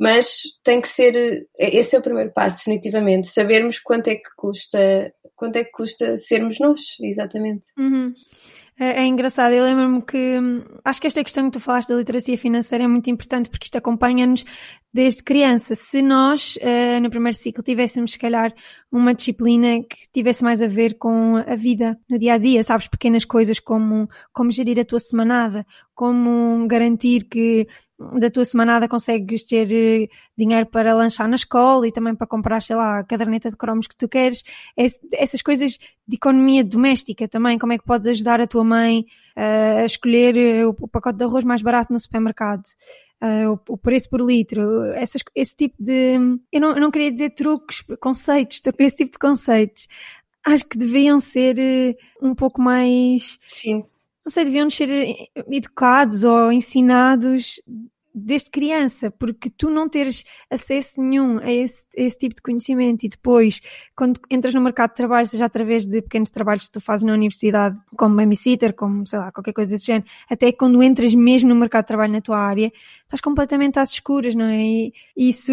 [0.00, 5.12] Mas tem que ser, esse é o primeiro passo, definitivamente, sabermos quanto é que custa,
[5.36, 7.68] quanto é que custa sermos nós, exatamente.
[7.78, 8.12] Uhum.
[8.78, 10.38] É, é, engraçado, eu lembro-me que
[10.84, 13.76] acho que esta questão que tu falaste da literacia financeira é muito importante porque isto
[13.76, 14.44] acompanha-nos
[14.92, 15.74] desde criança.
[15.74, 18.52] Se nós, uh, no primeiro ciclo, tivéssemos, se calhar,
[18.90, 22.88] uma disciplina que tivesse mais a ver com a vida no dia a dia, sabes,
[22.88, 27.66] pequenas coisas como, como gerir a tua semanada, como garantir que
[28.18, 32.62] da tua semanada consegues ter eh, dinheiro para lanchar na escola e também para comprar,
[32.62, 34.42] sei lá, a caderneta de cromos que tu queres.
[34.76, 39.84] essas coisas de economia doméstica também, como é que podes ajudar a tua mãe a
[39.84, 42.62] escolher eh, o pacote de arroz mais barato no supermercado.
[43.22, 46.14] Uh, o, preço por litro, essas, esse tipo de.
[46.50, 49.86] Eu não, eu não queria dizer truques, conceitos, esse tipo de conceitos.
[50.44, 53.38] Acho que deviam ser um pouco mais.
[53.46, 53.84] Sim.
[54.24, 54.88] Não sei, deviam ser
[55.48, 57.60] educados ou ensinados
[58.14, 63.04] desde criança, porque tu não teres acesso nenhum a esse, a esse, tipo de conhecimento
[63.04, 63.60] e depois,
[63.96, 67.14] quando entras no mercado de trabalho, seja através de pequenos trabalhos que tu fazes na
[67.14, 71.56] universidade, como babysitter, como, sei lá, qualquer coisa desse género, até quando entras mesmo no
[71.56, 74.60] mercado de trabalho na tua área, estás completamente às escuras, não é?
[74.60, 75.52] E isso,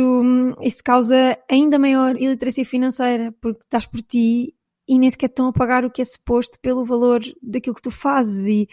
[0.62, 4.54] isso causa ainda maior iliteracia financeira, porque estás por ti
[4.90, 7.92] e nem sequer estão a pagar o que é suposto pelo valor daquilo que tu
[7.92, 8.68] fazes e,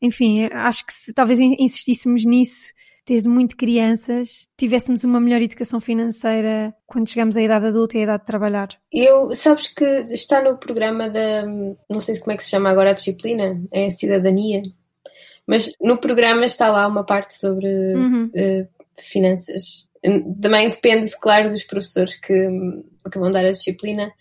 [0.00, 2.72] enfim, acho que se talvez insistíssemos nisso
[3.04, 8.02] desde muito crianças, tivéssemos uma melhor educação financeira quando chegamos à idade adulta e à
[8.02, 8.68] idade de trabalhar?
[8.92, 11.44] Eu, sabes que está no programa da,
[11.88, 14.62] não sei como é que se chama agora a disciplina, é a cidadania,
[15.46, 18.24] mas no programa está lá uma parte sobre uhum.
[18.26, 19.88] uh, finanças.
[20.40, 22.48] Também depende, claro, dos professores que,
[23.10, 24.12] que vão dar a disciplina.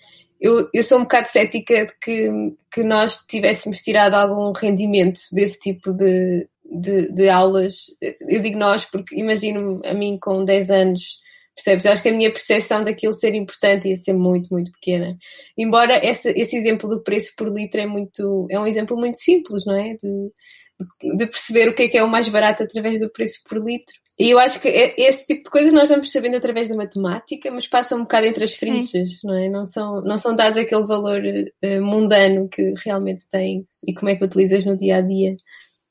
[0.45, 2.29] Eu, eu sou um bocado cética de que,
[2.71, 8.85] que nós tivéssemos tirado algum rendimento desse tipo de, de, de aulas, eu digo nós
[8.85, 11.19] porque imagino a mim com 10 anos,
[11.55, 11.85] percebes?
[11.85, 15.17] Eu acho que a minha percepção daquilo ser importante ia ser muito, muito pequena.
[15.57, 19.65] Embora esse, esse exemplo do preço por litro é muito, é um exemplo muito simples,
[19.65, 19.95] não é?
[19.95, 23.57] De, de perceber o que é que é o mais barato através do preço por
[23.57, 23.95] litro.
[24.17, 27.67] E eu acho que esse tipo de coisas nós vamos sabendo através da matemática, mas
[27.67, 29.49] passa um bocado entre as frinchas, não é?
[29.49, 34.15] Não são, não são dados aquele valor uh, mundano que realmente tem e como é
[34.15, 35.33] que utilizas no dia a dia.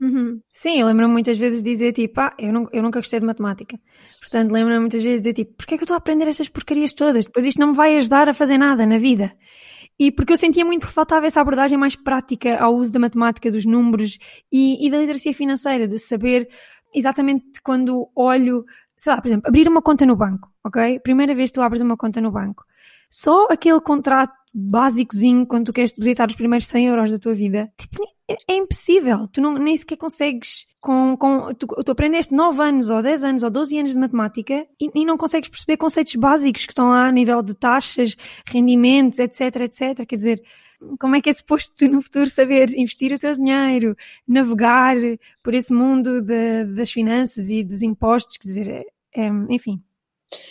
[0.01, 0.41] Uhum.
[0.53, 3.27] Sim, eu lembro-me muitas vezes de dizer tipo, ah, eu, não, eu nunca gostei de
[3.27, 3.79] matemática.
[4.21, 6.49] Portanto, lembro-me muitas vezes de dizer tipo, porquê é que eu estou a aprender estas
[6.49, 7.27] porcarias todas?
[7.27, 9.33] Depois isto não me vai ajudar a fazer nada na vida.
[9.99, 13.51] E porque eu sentia muito que faltava essa abordagem mais prática ao uso da matemática,
[13.51, 14.19] dos números
[14.53, 16.49] e, e da literacia financeira, de saber
[16.95, 18.65] exatamente quando olho,
[18.97, 21.01] sei lá, por exemplo, abrir uma conta no banco, ok?
[21.01, 22.65] Primeira vez que tu abres uma conta no banco.
[23.11, 27.73] Só aquele contrato básicozinho quando tu queres depositar os primeiros 100 euros da tua vida,
[27.77, 29.29] tipo, é, impossível.
[29.29, 33.43] Tu não, nem sequer consegues com, com tu, tu aprendeste 9 anos ou 10 anos
[33.43, 37.07] ou 12 anos de matemática e, e, não consegues perceber conceitos básicos que estão lá
[37.07, 40.07] a nível de taxas, rendimentos, etc, etc.
[40.07, 40.43] Quer dizer,
[40.99, 44.97] como é que é suposto tu no futuro saber investir o teu dinheiro, navegar
[45.43, 48.85] por esse mundo de, das finanças e dos impostos, quer dizer, é,
[49.25, 49.83] é, enfim.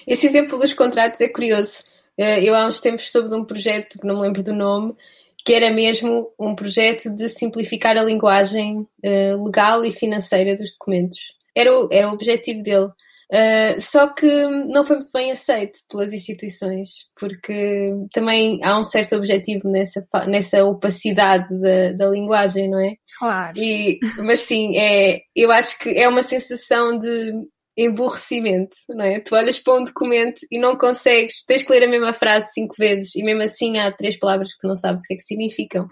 [0.08, 1.84] Esse exemplo dos contratos é curioso.
[2.18, 4.96] Eh, eu há uns tempos soube de um projeto que não me lembro do nome,
[5.44, 11.36] que era mesmo um projeto de simplificar a linguagem uh, legal e financeira dos documentos.
[11.54, 12.90] Era o, era o objetivo dele.
[13.32, 14.28] Uh, só que
[14.68, 20.64] não foi muito bem aceito pelas instituições, porque também há um certo objetivo nessa, nessa
[20.64, 22.96] opacidade da, da linguagem, não é?
[23.18, 23.58] Claro.
[23.58, 27.34] E, mas sim, é, eu acho que é uma sensação de
[27.78, 29.20] emborrecimento, não é?
[29.20, 32.76] Tu olhas para um documento e não consegues, tens que ler a mesma frase cinco
[32.78, 35.24] vezes e mesmo assim há três palavras que tu não sabes o que é que
[35.24, 35.88] significam.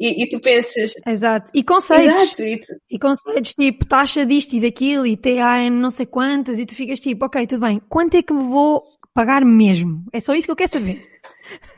[0.00, 0.94] E, e tu pensas.
[1.06, 1.50] Exato.
[1.54, 2.22] E conceitos.
[2.22, 2.42] Exato.
[2.42, 2.66] E, tu...
[2.90, 7.00] e conceitos tipo taxa disto e daquilo e TAN não sei quantas e tu ficas
[7.00, 8.82] tipo, ok, tudo bem, quanto é que me vou
[9.14, 10.04] pagar mesmo?
[10.12, 11.00] É só isso que eu quero saber.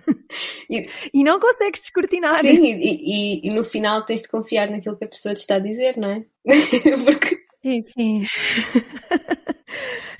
[0.71, 2.41] e, e, não consegues descortinar.
[2.41, 5.99] Sim, e, no final tens de confiar naquilo que a pessoa te está a dizer,
[5.99, 6.25] não é?
[7.05, 8.27] Porque enfim.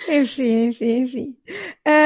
[0.09, 1.37] enfim, enfim, enfim.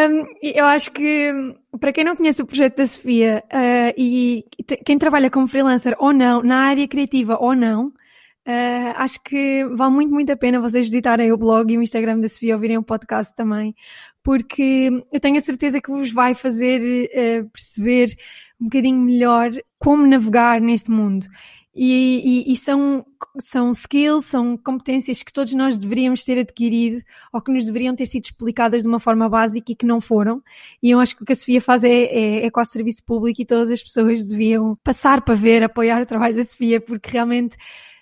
[0.08, 1.32] Um, eu acho que,
[1.78, 4.44] para quem não conhece o projeto da Sofia uh, e
[4.84, 9.92] quem trabalha como freelancer ou não, na área criativa ou não, uh, acho que vale
[9.92, 12.82] muito, muito a pena vocês visitarem o blog e o Instagram da Sofia, ouvirem o
[12.82, 13.74] podcast também,
[14.22, 18.08] porque eu tenho a certeza que vos vai fazer uh, perceber
[18.60, 21.26] um bocadinho melhor como navegar neste mundo.
[21.74, 23.06] E, e, e, são,
[23.38, 27.00] são skills, são competências que todos nós deveríamos ter adquirido
[27.32, 30.42] ou que nos deveriam ter sido explicadas de uma forma básica e que não foram.
[30.82, 33.40] E eu acho que o que a Sofia faz é, é, é quase serviço público
[33.40, 37.56] e todas as pessoas deviam passar para ver, apoiar o trabalho da Sofia, porque realmente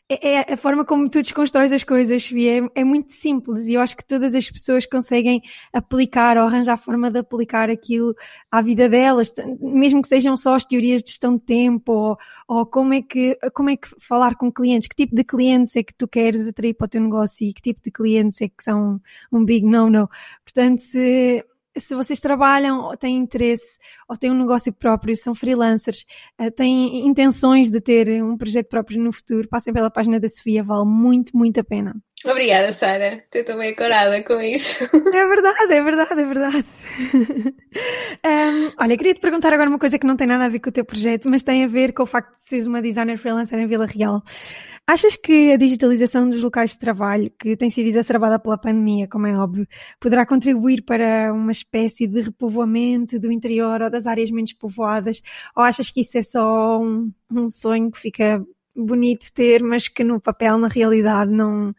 [0.09, 3.75] é, é a forma como tu desconstróis as coisas, Sofia, é, é, muito simples e
[3.75, 5.43] eu acho que todas as pessoas conseguem
[5.73, 8.15] aplicar ou arranjar forma de aplicar aquilo
[8.51, 12.19] à vida delas, mesmo que sejam só as teorias de gestão de tempo ou,
[12.49, 15.83] ou como é que, como é que falar com clientes, que tipo de clientes é
[15.83, 18.65] que tu queres atrair para o teu negócio e que tipo de clientes é que
[18.65, 20.09] são um big no-no.
[20.43, 21.45] Portanto, se,
[21.81, 26.05] se vocês trabalham ou têm interesse ou têm um negócio próprio, são freelancers,
[26.41, 30.63] uh, têm intenções de ter um projeto próprio no futuro, passem pela página da Sofia,
[30.63, 31.95] vale muito, muito a pena.
[32.25, 33.23] Obrigada, Sara.
[33.33, 34.85] Estou bem corada com isso.
[35.19, 36.67] É verdade, é verdade, é verdade.
[38.27, 40.69] um, olha, queria te perguntar agora uma coisa que não tem nada a ver com
[40.69, 43.59] o teu projeto, mas tem a ver com o facto de seres uma designer freelancer
[43.59, 44.23] em Vila Real.
[44.89, 49.27] Achas que a digitalização dos locais de trabalho, que tem sido exacerbada pela pandemia, como
[49.27, 49.69] é óbvio,
[50.01, 55.23] poderá contribuir para uma espécie de repovoamento do interior ou das áreas menos povoadas?
[55.55, 58.43] Ou achas que isso é só um, um sonho que fica
[58.75, 61.75] bonito ter, mas que no papel, na realidade, não,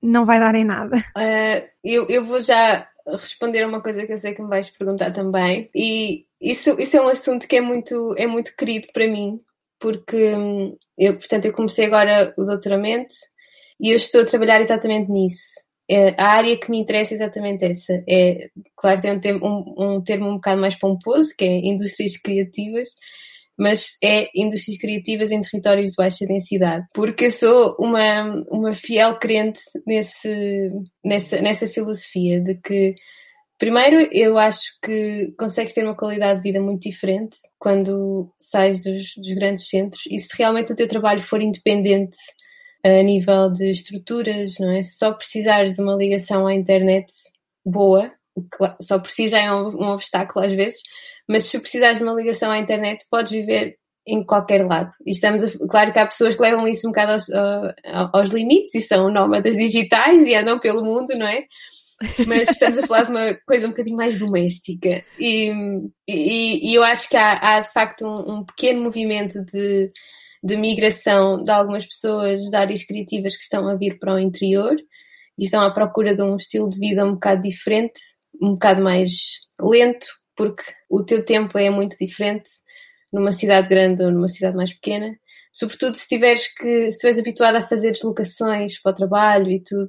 [0.00, 0.98] não vai dar em nada?
[1.18, 5.10] Uh, eu, eu vou já responder uma coisa que eu sei que me vais perguntar
[5.10, 5.68] também.
[5.74, 9.40] E isso, isso é um assunto que é muito, é muito querido para mim,
[9.84, 13.12] porque hum, eu, portanto, eu comecei agora o doutoramento
[13.78, 15.60] e eu estou a trabalhar exatamente nisso.
[15.86, 17.92] É, a área que me interessa é exatamente essa.
[18.08, 22.16] É, claro, tem um termo um, um termo um bocado mais pomposo, que é indústrias
[22.16, 22.88] criativas,
[23.58, 29.18] mas é indústrias criativas em territórios de baixa densidade, porque eu sou uma, uma fiel
[29.18, 30.70] crente nesse,
[31.04, 32.94] nessa, nessa filosofia de que
[33.58, 39.14] Primeiro, eu acho que consegues ter uma qualidade de vida muito diferente quando sais dos,
[39.16, 42.16] dos, grandes centros e se realmente o teu trabalho for independente
[42.84, 44.82] a nível de estruturas, não é?
[44.82, 47.10] Se só precisares de uma ligação à internet
[47.64, 50.80] boa, o que só precisa é um, um obstáculo às vezes,
[51.28, 54.90] mas se precisares de uma ligação à internet, podes viver em qualquer lado.
[55.06, 57.30] E estamos a, claro que há pessoas que levam isso um bocado aos,
[58.12, 61.44] aos limites e são nómadas digitais e andam pelo mundo, não é?
[62.26, 65.04] Mas estamos a falar de uma coisa um bocadinho mais doméstica.
[65.18, 65.50] E,
[66.08, 69.88] e, e eu acho que há, há de facto um, um, pequeno movimento de,
[70.42, 74.74] de migração de algumas pessoas de áreas criativas que estão a vir para o interior
[75.38, 78.00] e estão à procura de um estilo de vida um bocado diferente,
[78.40, 79.10] um bocado mais
[79.60, 82.48] lento, porque o teu tempo é muito diferente
[83.12, 85.16] numa cidade grande ou numa cidade mais pequena.
[85.52, 89.86] Sobretudo se tiveres que, se estiveres habituado a fazer deslocações para o trabalho e tudo,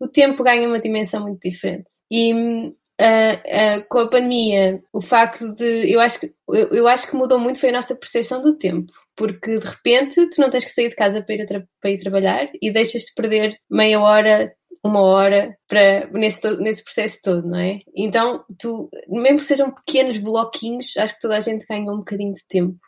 [0.00, 1.90] o tempo ganha uma dimensão muito diferente.
[2.10, 5.90] E uh, uh, com a pandemia, o facto de.
[5.90, 8.92] Eu acho, que, eu, eu, acho que mudou muito foi a nossa percepção do tempo.
[9.14, 11.46] Porque de repente tu não tens que sair de casa para ir,
[11.80, 14.52] para ir trabalhar e deixas de perder meia hora,
[14.84, 17.80] uma hora para, nesse, nesse processo todo, não é?
[17.96, 22.34] Então, tu, mesmo que sejam pequenos bloquinhos, acho que toda a gente ganha um bocadinho
[22.34, 22.78] de tempo.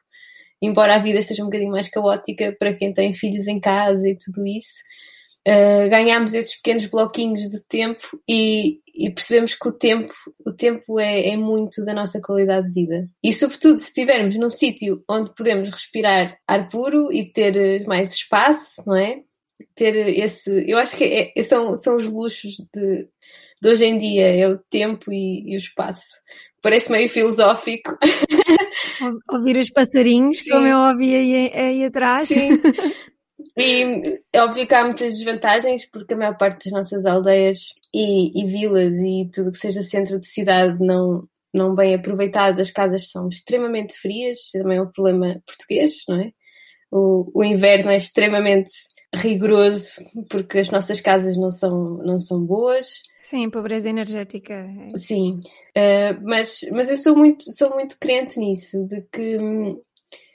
[0.60, 4.16] Embora a vida esteja um bocadinho mais caótica para quem tem filhos em casa e
[4.18, 4.82] tudo isso,
[5.46, 10.12] uh, ganhamos esses pequenos bloquinhos de tempo e, e percebemos que o tempo,
[10.46, 13.08] o tempo é, é, muito da nossa qualidade de vida.
[13.22, 18.82] E sobretudo se estivermos num sítio onde podemos respirar ar puro e ter mais espaço,
[18.86, 19.20] não é?
[19.74, 20.64] ter esse.
[20.66, 23.08] Eu acho que é, é, são, são os luxos de,
[23.60, 26.22] de hoje em dia, é o tempo e, e o espaço.
[26.60, 27.96] Parece meio filosófico.
[29.30, 30.50] Ouvir os passarinhos, Sim.
[30.50, 32.28] como eu ouvi aí, aí atrás.
[32.28, 32.60] Sim.
[33.58, 38.40] E é óbvio que há muitas desvantagens, porque a maior parte das nossas aldeias e,
[38.40, 43.10] e vilas e tudo que seja centro de cidade não, não bem aproveitados, as casas
[43.10, 46.30] são extremamente frias, também é um problema português, não é?
[46.90, 48.70] O, o inverno é extremamente
[49.14, 49.96] rigoroso
[50.30, 53.02] porque as nossas casas não são, não são boas.
[53.22, 54.54] Sim, pobreza energética.
[54.54, 55.40] É Sim,
[55.76, 59.80] uh, mas, mas eu sou muito, sou muito crente nisso, de que hum,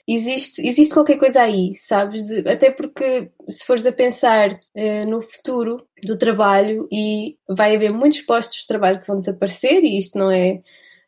[0.06, 2.26] existe, existe qualquer coisa aí, sabes?
[2.26, 7.92] De, até porque se fores a pensar uh, no futuro do trabalho e vai haver
[7.92, 10.62] muitos postos de trabalho que vão desaparecer e isto não é,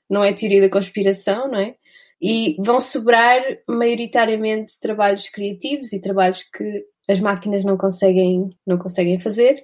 [0.09, 1.75] não é teoria da conspiração, não é?
[2.21, 9.19] E vão sobrar maioritariamente trabalhos criativos e trabalhos que as máquinas não conseguem, não conseguem
[9.19, 9.63] fazer.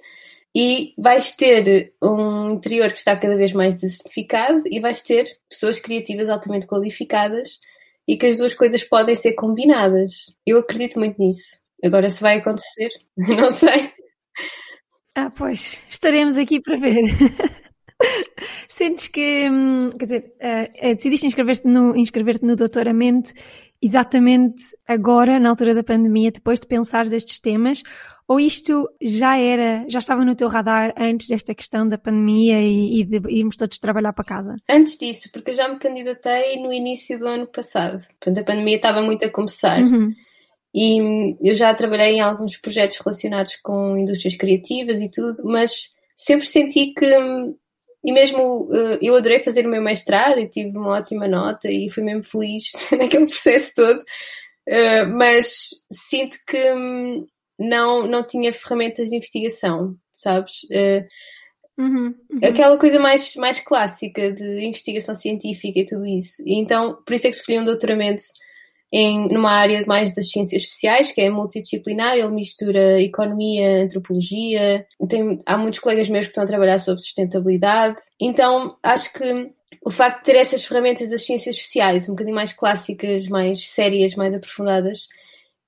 [0.55, 5.79] E vais ter um interior que está cada vez mais desertificado e vais ter pessoas
[5.79, 7.59] criativas altamente qualificadas
[8.07, 10.35] e que as duas coisas podem ser combinadas.
[10.45, 11.57] Eu acredito muito nisso.
[11.83, 13.91] Agora, se vai acontecer, não sei.
[15.15, 16.95] Ah, pois, estaremos aqui para ver.
[18.67, 23.31] Sentes que, hum, quer dizer, uh, decidiste inscrever-te no, inscrever no doutoramento
[23.81, 27.83] exatamente agora, na altura da pandemia, depois de pensares estes temas,
[28.33, 33.01] ou isto já era, já estava no teu radar antes desta questão da pandemia e,
[33.01, 34.55] e de irmos todos trabalhar para casa?
[34.67, 38.03] Antes disso, porque eu já me candidatei no início do ano passado.
[38.19, 39.83] Portanto, a pandemia estava muito a começar.
[39.83, 40.11] Uhum.
[40.73, 46.47] E eu já trabalhei em alguns projetos relacionados com indústrias criativas e tudo, mas sempre
[46.47, 47.55] senti que hum,
[48.03, 51.87] e mesmo uh, eu adorei fazer o meu mestrado e tive uma ótima nota e
[51.91, 57.27] fui mesmo feliz naquele processo todo, uh, mas sinto que um,
[57.59, 60.63] não, não tinha ferramentas de investigação, sabes?
[60.63, 61.05] Uh,
[61.77, 62.39] Uhum, uhum.
[62.43, 66.43] Aquela coisa mais, mais clássica de investigação científica e tudo isso.
[66.45, 68.21] E então, por isso é que escolhi um doutoramento
[68.91, 75.39] em, numa área mais das ciências sociais, que é multidisciplinar, ele mistura economia, antropologia, tem,
[75.47, 79.51] há muitos colegas meus que estão a trabalhar sobre sustentabilidade, então acho que
[79.83, 84.13] o facto de ter essas ferramentas das ciências sociais, um bocadinho mais clássicas, mais sérias,
[84.13, 85.07] mais aprofundadas,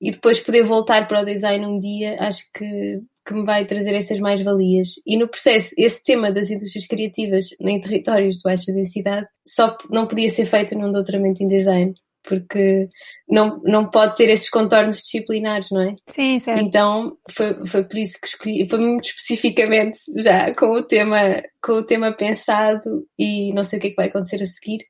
[0.02, 3.94] e depois poder voltar para o design um dia, acho que, que me vai trazer
[3.96, 4.96] essas mais-valias.
[5.06, 10.08] E no processo, esse tema das indústrias criativas em territórios de baixa densidade só não
[10.08, 11.94] podia ser feito num doutoramento em design,
[12.28, 12.90] porque
[13.30, 15.96] não, não pode ter esses contornos disciplinares, não é?
[16.08, 16.62] Sim, certo.
[16.62, 21.74] Então foi, foi por isso que escolhi, foi muito especificamente já com o tema, com
[21.74, 24.86] o tema pensado e não sei o que é que vai acontecer a seguir,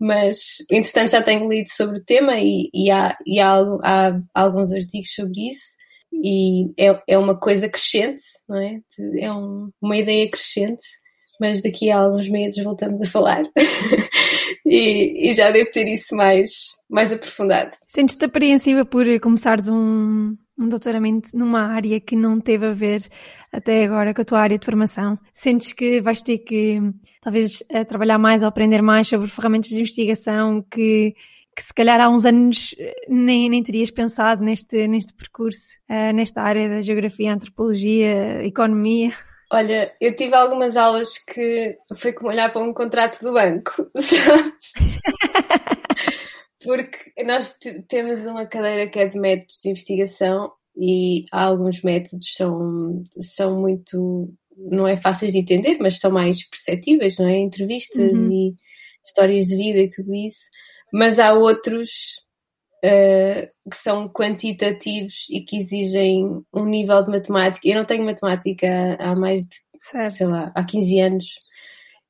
[0.00, 0.38] mas
[0.70, 5.12] entretanto já tenho lido sobre o tema e, e, há, e há, há alguns artigos
[5.12, 5.76] sobre isso
[6.12, 8.80] e é, é uma coisa crescente, não é?
[9.20, 10.82] É um, uma ideia crescente,
[11.40, 13.42] mas daqui a alguns meses voltamos a falar
[14.66, 16.50] e, e, já devo ter isso mais,
[16.90, 17.76] mais aprofundado.
[17.86, 23.02] Sentes-te apreensiva por começares um, um doutoramento numa área que não teve a ver
[23.52, 25.18] até agora com a tua área de formação?
[25.32, 26.80] Sentes que vais ter que,
[27.20, 31.14] talvez, eh, trabalhar mais ou aprender mais sobre ferramentas de investigação que,
[31.54, 36.12] que se calhar há uns anos eh, nem, nem terias pensado neste, neste percurso, uh,
[36.12, 39.12] nesta área da geografia, antropologia, economia?
[39.50, 44.72] Olha, eu tive algumas aulas que foi como olhar para um contrato do banco, sabes?
[46.64, 47.56] Porque nós
[47.88, 54.32] temos uma cadeira que é de métodos de investigação e alguns métodos são, são muito,
[54.56, 57.38] não é fáceis de entender, mas são mais perceptíveis, não é?
[57.38, 58.32] Entrevistas uhum.
[58.32, 58.54] e
[59.04, 60.50] histórias de vida e tudo isso.
[60.92, 61.90] Mas há outros
[62.84, 67.68] uh, que são quantitativos e que exigem um nível de matemática.
[67.68, 70.14] Eu não tenho matemática há, mais de, certo.
[70.14, 71.26] sei lá, há 15 anos.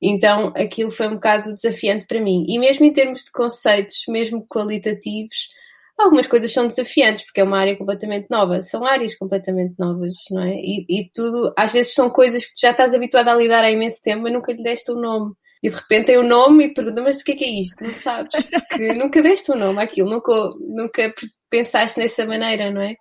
[0.01, 2.45] Então aquilo foi um bocado desafiante para mim.
[2.47, 5.49] E mesmo em termos de conceitos, mesmo qualitativos,
[5.97, 10.41] algumas coisas são desafiantes, porque é uma área completamente nova, são áreas completamente novas, não
[10.41, 10.53] é?
[10.55, 14.01] E, e tudo, às vezes são coisas que já estás habituado a lidar há imenso
[14.01, 15.33] tempo, mas nunca lhe deste um nome.
[15.61, 17.49] E de repente tem o um nome e pergunta, mas o que é que é
[17.49, 17.83] isto?
[17.83, 18.31] Não sabes,
[18.69, 21.13] porque nunca deste um nome àquilo, nunca, nunca
[21.49, 22.95] pensaste nessa maneira, não é?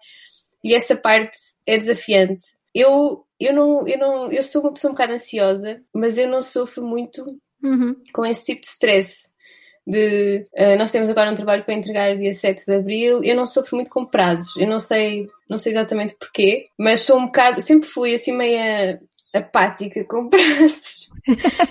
[0.64, 2.42] E essa parte é desafiante.
[2.78, 6.40] Eu, eu, não, eu, não, eu sou uma pessoa um bocado ansiosa, mas eu não
[6.40, 7.24] sofro muito
[7.62, 7.96] uhum.
[8.12, 9.28] com esse tipo de stress
[9.88, 13.46] de uh, nós temos agora um trabalho para entregar dia 7 de Abril, eu não
[13.46, 17.62] sofro muito com prazos, eu não sei, não sei exatamente porquê, mas sou um bocado,
[17.62, 19.00] sempre fui assim meia
[19.32, 21.08] apática com prazos,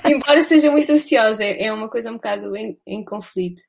[0.10, 3.62] embora seja muito ansiosa, é, é uma coisa um bocado em, em conflito.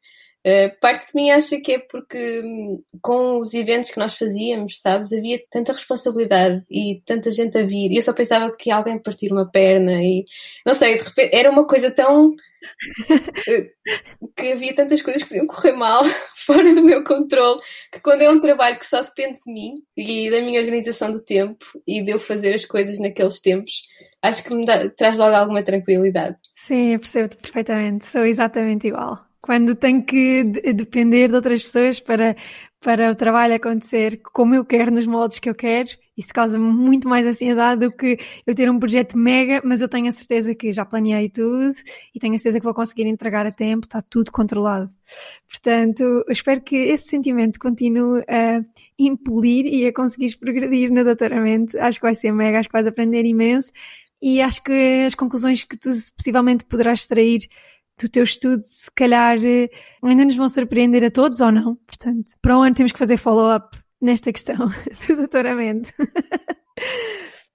[0.49, 4.80] Uh, parte de mim acha que é porque hum, com os eventos que nós fazíamos,
[4.80, 8.99] sabes, havia tanta responsabilidade e tanta gente a vir, e eu só pensava que alguém
[8.99, 10.24] partir uma perna e
[10.64, 12.34] não sei, de repente era uma coisa tão
[14.36, 16.03] que havia tantas coisas que podiam correr mal,
[16.46, 17.61] fora do meu controle,
[17.92, 21.22] que quando é um trabalho que só depende de mim e da minha organização do
[21.22, 23.82] tempo e de eu fazer as coisas naqueles tempos,
[24.22, 26.38] acho que me dá, traz logo alguma tranquilidade.
[26.55, 29.27] Sim, eu percebo-te perfeitamente, sou exatamente igual.
[29.49, 32.36] Quando tenho que depender de outras pessoas para,
[32.84, 37.09] para o trabalho acontecer como eu quero, nos moldes que eu quero, isso causa muito
[37.09, 40.70] mais ansiedade do que eu ter um projeto mega, mas eu tenho a certeza que
[40.70, 41.72] já planeei tudo
[42.14, 44.90] e tenho a certeza que vou conseguir entregar a tempo, está tudo controlado.
[45.51, 48.62] Portanto, eu espero que esse sentimento continue a
[48.99, 51.78] impelir e a conseguires progredir no doutoramento.
[51.78, 53.72] Acho que vai ser mega, acho que vais aprender imenso
[54.20, 57.49] e acho que as conclusões que tu possivelmente poderás extrair
[58.01, 59.68] do teu estudo, se calhar eh,
[60.03, 61.76] ainda nos vão surpreender a todos ou não.
[61.86, 64.68] Portanto, para um ano temos que fazer follow-up nesta questão
[65.09, 65.92] do doutoramento.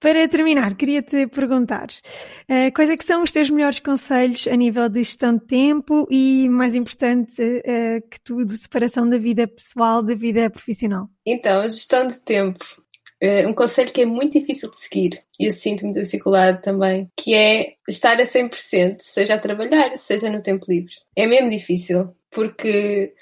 [0.04, 4.90] Para terminar, queria-te perguntar uh, quais é que são os teus melhores conselhos a nível
[4.90, 10.14] de gestão de tempo e, mais importante uh, que tudo, separação da vida pessoal da
[10.14, 11.08] vida profissional?
[11.26, 12.83] Então, gestão de tempo.
[13.24, 17.10] Uh, um conselho que é muito difícil de seguir e eu sinto muita dificuldade também,
[17.16, 20.94] que é estar a 100%, seja a trabalhar, seja no tempo livre.
[21.16, 23.14] É mesmo difícil, porque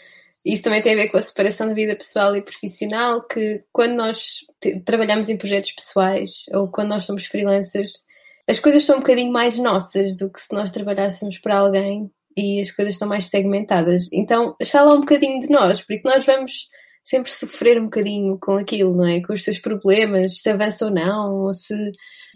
[0.44, 3.94] isso também tem a ver com a separação da vida pessoal e profissional, que quando
[3.94, 4.40] nós
[4.86, 8.04] trabalhamos em projetos pessoais ou quando nós somos freelancers,
[8.48, 12.60] as coisas são um bocadinho mais nossas do que se nós trabalhássemos para alguém e
[12.60, 14.10] as coisas estão mais segmentadas.
[14.12, 16.70] Então está lá um bocadinho de nós, por isso nós vamos
[17.04, 19.22] sempre sofrer um bocadinho com aquilo, não é?
[19.22, 21.74] Com os seus problemas, se avança ou não, ou se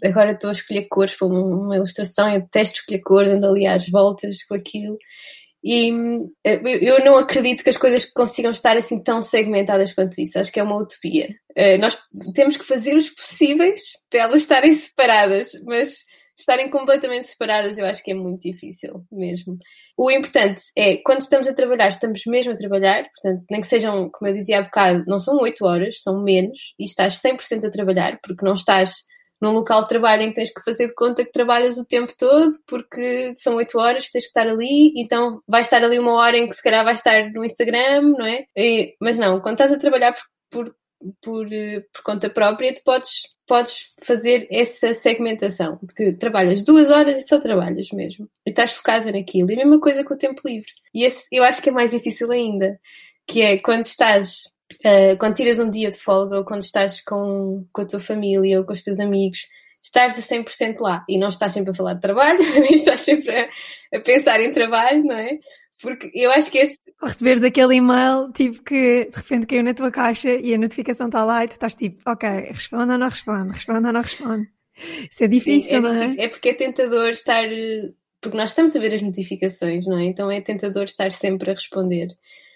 [0.04, 3.88] agora estou a escolher cores para uma ilustração, eu detesto escolher cores, ando ali às
[3.88, 4.98] voltas com aquilo.
[5.64, 5.90] E
[6.44, 10.38] eh, eu não acredito que as coisas consigam estar assim tão segmentadas quanto isso.
[10.38, 11.28] Acho que é uma utopia.
[11.56, 11.98] Eh, nós
[12.34, 16.04] temos que fazer os possíveis para elas estarem separadas, mas
[16.38, 19.56] estarem completamente separadas eu acho que é muito difícil mesmo.
[19.96, 24.10] O importante é, quando estamos a trabalhar, estamos mesmo a trabalhar, portanto, nem que sejam,
[24.10, 27.70] como eu dizia há bocado, não são 8 horas, são menos, e estás 100% a
[27.70, 28.94] trabalhar, porque não estás
[29.40, 32.12] num local de trabalho em que tens que fazer de conta que trabalhas o tempo
[32.18, 36.36] todo, porque são 8 horas, tens que estar ali, então vais estar ali uma hora
[36.38, 38.44] em que se calhar vais estar no Instagram, não é?
[38.56, 40.24] E, mas não, quando estás a trabalhar por,
[40.64, 40.74] por,
[41.22, 41.46] por,
[41.92, 47.26] por conta própria, tu podes podes fazer essa segmentação de que trabalhas duas horas e
[47.26, 48.28] só trabalhas mesmo.
[48.44, 49.50] E estás focada naquilo.
[49.50, 50.72] E a mesma coisa com o tempo livre.
[50.92, 52.78] E esse eu acho que é mais difícil ainda.
[53.26, 54.48] Que é quando estás,
[54.84, 58.58] uh, quando tiras um dia de folga ou quando estás com, com a tua família
[58.58, 59.46] ou com os teus amigos,
[59.82, 62.40] estás a 100% lá e não estás sempre a falar de trabalho,
[62.70, 63.48] estás sempre a,
[63.96, 65.38] a pensar em trabalho, não é?
[65.82, 66.78] Porque eu acho que esse.
[67.02, 71.24] Receberes aquele e-mail, tipo, que de repente caiu na tua caixa e a notificação está
[71.24, 74.48] lá e tu estás tipo, ok, responde ou não responde, responde ou não responde.
[75.10, 76.00] Isso é difícil, Sim, é não é?
[76.00, 76.22] Difícil.
[76.22, 77.44] É porque é tentador estar.
[78.20, 80.04] Porque nós estamos a ver as notificações, não é?
[80.04, 82.08] Então é tentador estar sempre a responder.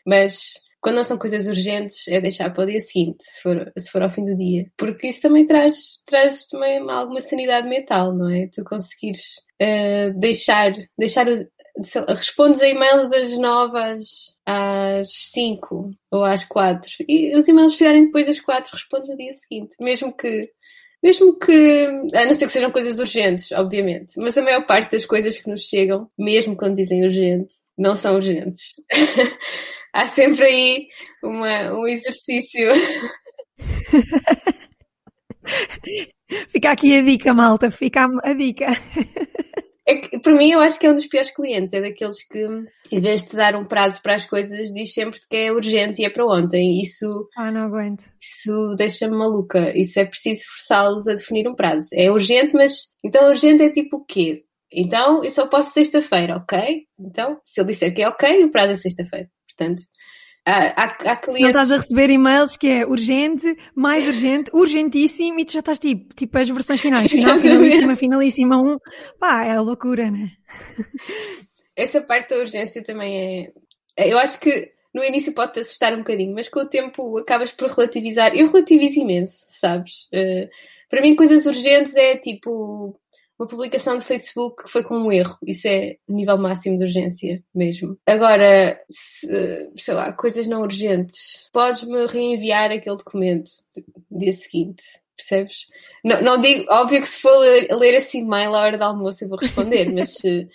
[0.07, 3.91] Mas quando não são coisas urgentes, é deixar para o dia seguinte, se for, se
[3.91, 4.67] for ao fim do dia.
[4.77, 8.49] Porque isso também traz, traz também alguma sanidade mental, não é?
[8.53, 11.45] Tu conseguires uh, deixar, deixar os,
[12.09, 18.05] respondes a e-mails das 9 às, às 5 ou às 4 e os e-mails chegarem
[18.05, 20.51] depois das 4 respondes no dia seguinte, mesmo que
[21.03, 25.07] mesmo que, a não ser que sejam coisas urgentes, obviamente, mas a maior parte das
[25.07, 28.75] coisas que nos chegam, mesmo quando dizem urgente, não são urgentes.
[29.95, 30.89] Há sempre aí
[31.25, 32.71] uma, um exercício.
[36.49, 38.67] Fica aqui a dica, malta, fica a dica.
[39.91, 41.73] É que, para mim, eu acho que é um dos piores clientes.
[41.73, 42.47] É daqueles que,
[42.93, 46.05] em vez de dar um prazo para as coisas, diz sempre que é urgente e
[46.05, 46.81] é para ontem.
[46.81, 47.29] Isso.
[47.37, 48.05] Ah, não aguento.
[48.21, 49.77] Isso deixa-me maluca.
[49.77, 51.89] Isso é preciso forçá-los a definir um prazo.
[51.95, 52.93] É urgente, mas.
[53.05, 54.45] Então, urgente é tipo o quê?
[54.73, 56.85] Então, eu só posso sexta-feira, ok?
[56.97, 59.29] Então, se ele disser que é ok, o prazo é sexta-feira.
[59.49, 59.83] Portanto,
[60.47, 61.43] Há, há, clientes...
[61.43, 65.79] Não estás a receber e-mails que é urgente, mais urgente, urgentíssimo e tu já estás
[65.79, 68.79] tipo, tipo as versões finais, final, finalíssima, finalíssima, um,
[69.19, 70.31] pá, é loucura, né?
[71.77, 73.53] Essa parte da urgência também
[73.97, 77.53] é, eu acho que no início pode-te assustar um bocadinho, mas com o tempo acabas
[77.53, 80.05] por relativizar, eu relativizo imenso, sabes?
[80.07, 80.49] Uh,
[80.89, 82.99] para mim coisas urgentes é tipo
[83.41, 85.39] uma publicação do Facebook que foi com um erro.
[85.47, 87.99] Isso é nível máximo de urgência mesmo.
[88.07, 91.49] Agora, se, sei lá, coisas não urgentes.
[91.51, 93.51] Podes-me reenviar aquele documento
[94.11, 94.83] dia seguinte.
[95.17, 95.69] Percebes?
[96.05, 99.25] Não, não digo, óbvio que se for ler, ler esse e-mail à hora do almoço
[99.25, 100.47] eu vou responder, mas se,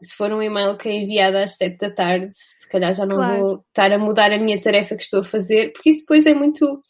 [0.00, 3.16] se for um e-mail que é enviado às sete da tarde, se calhar já não
[3.16, 3.40] claro.
[3.40, 6.34] vou estar a mudar a minha tarefa que estou a fazer, porque isso depois é
[6.34, 6.82] muito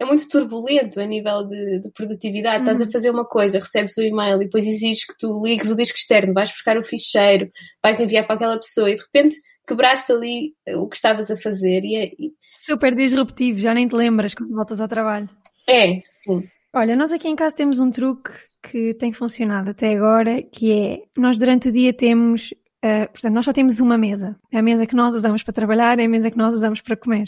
[0.00, 2.60] é muito turbulento a nível de, de produtividade.
[2.60, 2.90] Estás a uhum.
[2.90, 6.32] fazer uma coisa, recebes o e-mail e depois exiges que tu ligues o disco externo,
[6.32, 7.50] vais buscar o ficheiro,
[7.82, 9.36] vais enviar para aquela pessoa e de repente
[9.66, 11.84] quebraste ali o que estavas a fazer.
[11.84, 12.10] E é.
[12.48, 15.28] Super disruptivo, já nem te lembras quando voltas ao trabalho.
[15.68, 16.48] É, sim.
[16.72, 18.30] Olha, nós aqui em casa temos um truque
[18.62, 22.52] que tem funcionado até agora, que é nós durante o dia temos,
[22.84, 24.36] uh, portanto, nós só temos uma mesa.
[24.52, 26.96] É a mesa que nós usamos para trabalhar, é a mesa que nós usamos para
[26.96, 27.26] comer.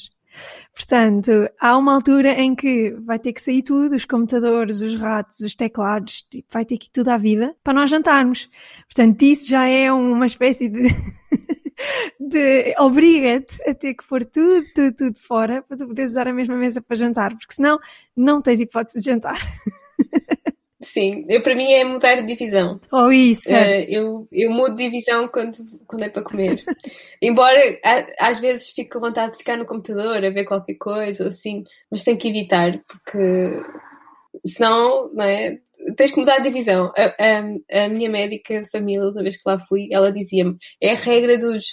[0.74, 5.40] Portanto, há uma altura em que vai ter que sair tudo, os computadores, os ratos,
[5.40, 8.48] os teclados, tipo, vai ter que ir tudo à vida para nós jantarmos.
[8.86, 10.88] Portanto, isso já é uma espécie de,
[12.20, 16.32] de obriga-te a ter que pôr tudo, tudo, tudo fora para tu poderes usar a
[16.32, 17.78] mesma mesa para jantar, porque senão
[18.16, 19.38] não tens hipótese de jantar.
[20.82, 22.80] Sim, eu, para mim é mudar de divisão.
[22.90, 23.50] Oh, isso!
[23.50, 26.64] Uh, eu, eu mudo de divisão quando, quando é para comer.
[27.20, 27.60] Embora
[28.18, 31.64] às vezes fique com vontade de ficar no computador a ver qualquer coisa ou assim,
[31.90, 33.62] mas tenho que evitar, porque
[34.46, 35.58] senão, não é?
[35.96, 36.90] Tens que mudar de divisão.
[36.96, 40.92] A, a, a minha médica de família, da vez que lá fui, ela dizia-me: é
[40.92, 41.64] a regra dos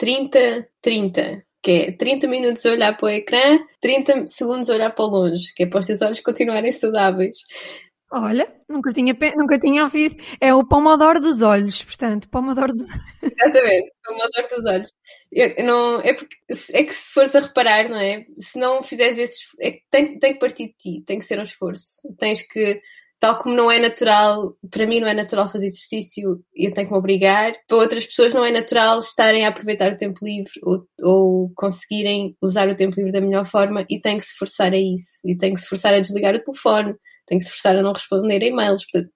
[0.00, 5.06] 30-30 que é 30 minutos a olhar para o ecrã, 30 segundos a olhar para
[5.06, 7.38] longe, que é para os teus olhos continuarem saudáveis.
[8.16, 10.14] Olha, nunca tinha, nunca tinha ouvido.
[10.40, 12.86] É o pomodoro dos olhos, portanto, pomodoro dos
[13.20, 14.92] Exatamente, pomodoro dos olhos.
[15.32, 16.36] Eu, não, é, porque,
[16.72, 18.24] é que se fores a reparar, não é?
[18.38, 21.42] Se não fizeres esse é, tem, tem que partir de ti, tem que ser um
[21.42, 22.02] esforço.
[22.16, 22.80] Tens que,
[23.18, 26.92] tal como não é natural, para mim não é natural fazer exercício, eu tenho que
[26.92, 27.52] me obrigar.
[27.66, 32.36] Para outras pessoas não é natural estarem a aproveitar o tempo livre ou, ou conseguirem
[32.40, 35.18] usar o tempo livre da melhor forma e tem que se forçar a isso.
[35.26, 36.94] E tem que se forçar a desligar o telefone
[37.26, 38.84] tem que se forçar a não responder a e-mails.
[38.84, 39.12] Portanto,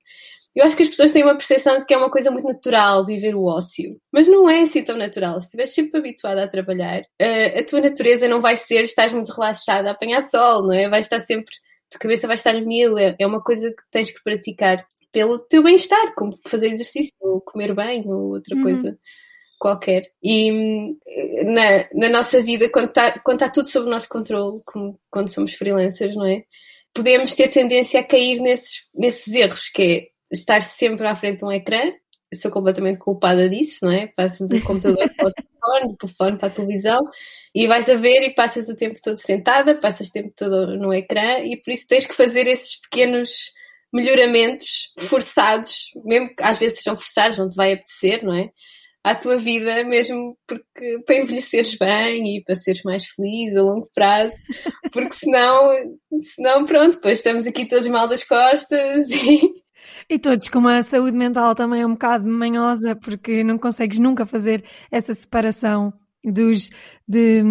[0.55, 3.07] eu acho que as pessoas têm uma percepção de que é uma coisa muito natural
[3.07, 4.01] viver o ócio.
[4.13, 5.39] Mas não é assim tão natural.
[5.39, 9.33] Se estiveres sempre habituada a trabalhar, a, a tua natureza não vai ser, estás muito
[9.33, 10.89] relaxada a apanhar sol, não é?
[10.89, 11.55] Vai estar sempre,
[11.95, 12.99] a cabeça vai estar mil.
[12.99, 17.41] É, é uma coisa que tens que praticar pelo teu bem-estar, como fazer exercício, ou
[17.41, 18.63] comer bem, ou outra uhum.
[18.63, 18.99] coisa.
[19.59, 20.05] qualquer.
[20.23, 20.97] E
[21.45, 25.29] na, na nossa vida, quando está quando tá tudo sob o nosso controle, como quando
[25.29, 26.43] somos freelancers, não é?
[26.95, 31.45] Podemos ter tendência a cair nesses, nesses erros, que é estar sempre à frente de
[31.45, 31.93] um ecrã.
[32.31, 34.09] Eu sou completamente culpada disso, não é?
[34.09, 37.01] Passo do computador para o telefone, do telefone para a televisão
[37.55, 40.93] e vais a ver e passas o tempo todo sentada, passas o tempo todo no
[40.93, 43.53] ecrã e por isso tens que fazer esses pequenos
[43.93, 48.51] melhoramentos forçados, mesmo que às vezes sejam forçados, não te vai apetecer, não é?
[49.05, 53.89] À tua vida, mesmo porque para envelheceres bem e para seres mais feliz a longo
[53.95, 54.35] prazo,
[54.93, 55.73] porque senão,
[56.21, 59.59] senão pronto, depois estamos aqui todos mal das costas e
[60.11, 64.65] e todos com uma saúde mental também um bocado manhosa, porque não consegues nunca fazer
[64.91, 65.93] essa separação
[66.25, 66.71] dos
[67.07, 67.43] de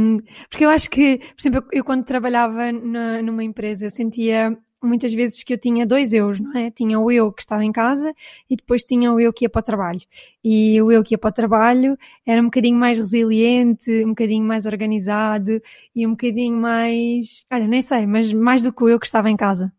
[0.49, 4.57] porque eu acho que, por exemplo, eu, eu quando trabalhava na, numa empresa eu sentia
[4.81, 6.71] muitas vezes que eu tinha dois eus, não é?
[6.71, 8.13] Tinha o eu que estava em casa
[8.49, 10.01] e depois tinha o eu que ia para o trabalho.
[10.43, 14.45] E o eu que ia para o trabalho era um bocadinho mais resiliente, um bocadinho
[14.45, 15.61] mais organizado
[15.95, 19.29] e um bocadinho mais, olha, nem sei, mas mais do que o eu que estava
[19.29, 19.71] em casa.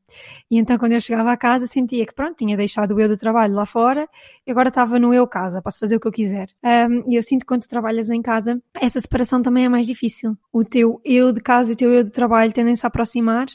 [0.51, 3.17] E então quando eu chegava à casa sentia que pronto, tinha deixado o eu do
[3.17, 4.09] trabalho lá fora
[4.47, 6.49] e agora estava no eu casa, posso fazer o que eu quiser.
[6.65, 9.87] Um, e eu sinto que quando tu trabalhas em casa, essa separação também é mais
[9.87, 10.37] difícil.
[10.53, 13.47] O teu eu de casa e o teu eu do trabalho tendem-se a aproximar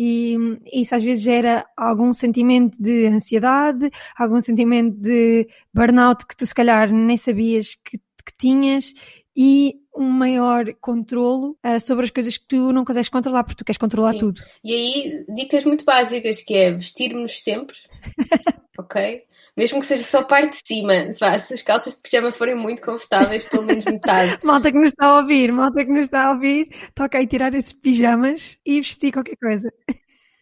[0.00, 0.36] e
[0.72, 6.54] isso às vezes gera algum sentimento de ansiedade, algum sentimento de burnout que tu se
[6.54, 8.94] calhar nem sabias que, que tinhas
[9.36, 13.64] e um maior controlo uh, sobre as coisas que tu não consegues controlar, porque tu
[13.64, 14.18] queres controlar Sim.
[14.18, 14.40] tudo.
[14.62, 17.76] E aí, dicas muito básicas que é vestirmos sempre,
[18.78, 19.24] ok?
[19.58, 23.44] Mesmo que seja só parte de cima, se as calças de pijama forem muito confortáveis,
[23.44, 24.38] pelo menos metade.
[24.46, 27.52] malta que nos está a ouvir, malta que nos está a ouvir, toca aí tirar
[27.54, 29.68] esses pijamas e vestir qualquer coisa.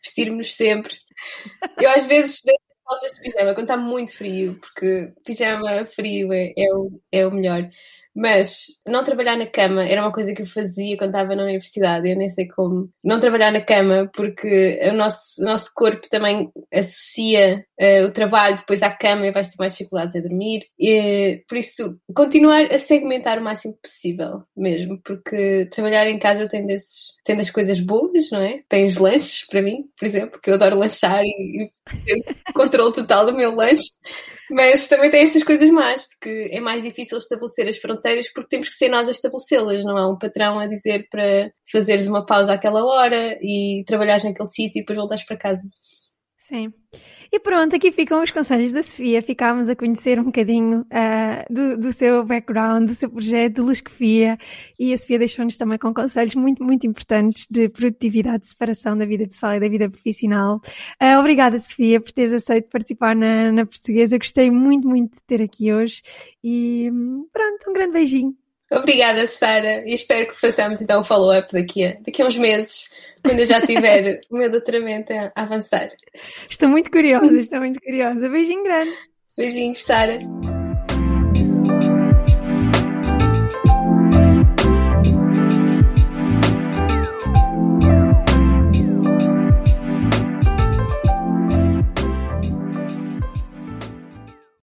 [0.05, 0.93] Vestirmos sempre.
[1.81, 6.53] Eu às vezes deixo calças de pijama quando está muito frio, porque pijama frio é,
[6.55, 7.71] é, o, é o melhor.
[8.17, 12.09] Mas não trabalhar na cama era uma coisa que eu fazia quando estava na universidade,
[12.09, 12.89] eu nem sei como.
[13.05, 18.57] Não trabalhar na cama, porque o nosso, o nosso corpo também associa uh, o trabalho
[18.57, 20.65] depois à cama e vais ter mais dificuldades a dormir.
[20.79, 26.67] E, por isso, continuar a segmentar o máximo possível, mesmo, porque trabalhar em casa tem,
[26.67, 28.63] desses, tem das coisas boas, não é?
[28.67, 32.95] Tem os lanches, para mim, por exemplo, que eu adoro lanchar e, e tenho controle
[32.95, 33.91] total do meu lanche.
[34.51, 38.69] Mas também tem essas coisas más, que é mais difícil estabelecer as fronteiras porque temos
[38.69, 42.53] que ser nós a estabelecê-las, não há um patrão a dizer para fazeres uma pausa
[42.53, 45.63] àquela hora e trabalhares naquele sítio e depois voltares para casa.
[46.39, 46.73] Sim.
[47.37, 49.21] E pronto, aqui ficam os conselhos da Sofia.
[49.21, 54.39] Ficámos a conhecer um bocadinho uh, do, do, seu background, do seu projeto, do Lusquefia.
[54.79, 59.05] E a Sofia deixou-nos também com conselhos muito, muito importantes de produtividade, de separação da
[59.05, 60.63] vida pessoal e da vida profissional.
[60.99, 64.17] Uh, obrigada, Sofia, por teres aceito participar na, na portuguesa.
[64.17, 66.01] Gostei muito, muito de ter aqui hoje.
[66.43, 66.91] E
[67.35, 68.35] pronto, um grande beijinho.
[68.73, 69.87] Obrigada, Sara.
[69.87, 72.89] E espero que façamos então o follow-up daqui daqui a uns meses
[73.27, 75.89] quando eu já tiver o meu doutoramento a avançar.
[76.49, 78.29] Estou muito curiosa, estou muito curiosa.
[78.29, 78.93] Beijinho grande.
[79.37, 80.56] Beijinhos, Sara.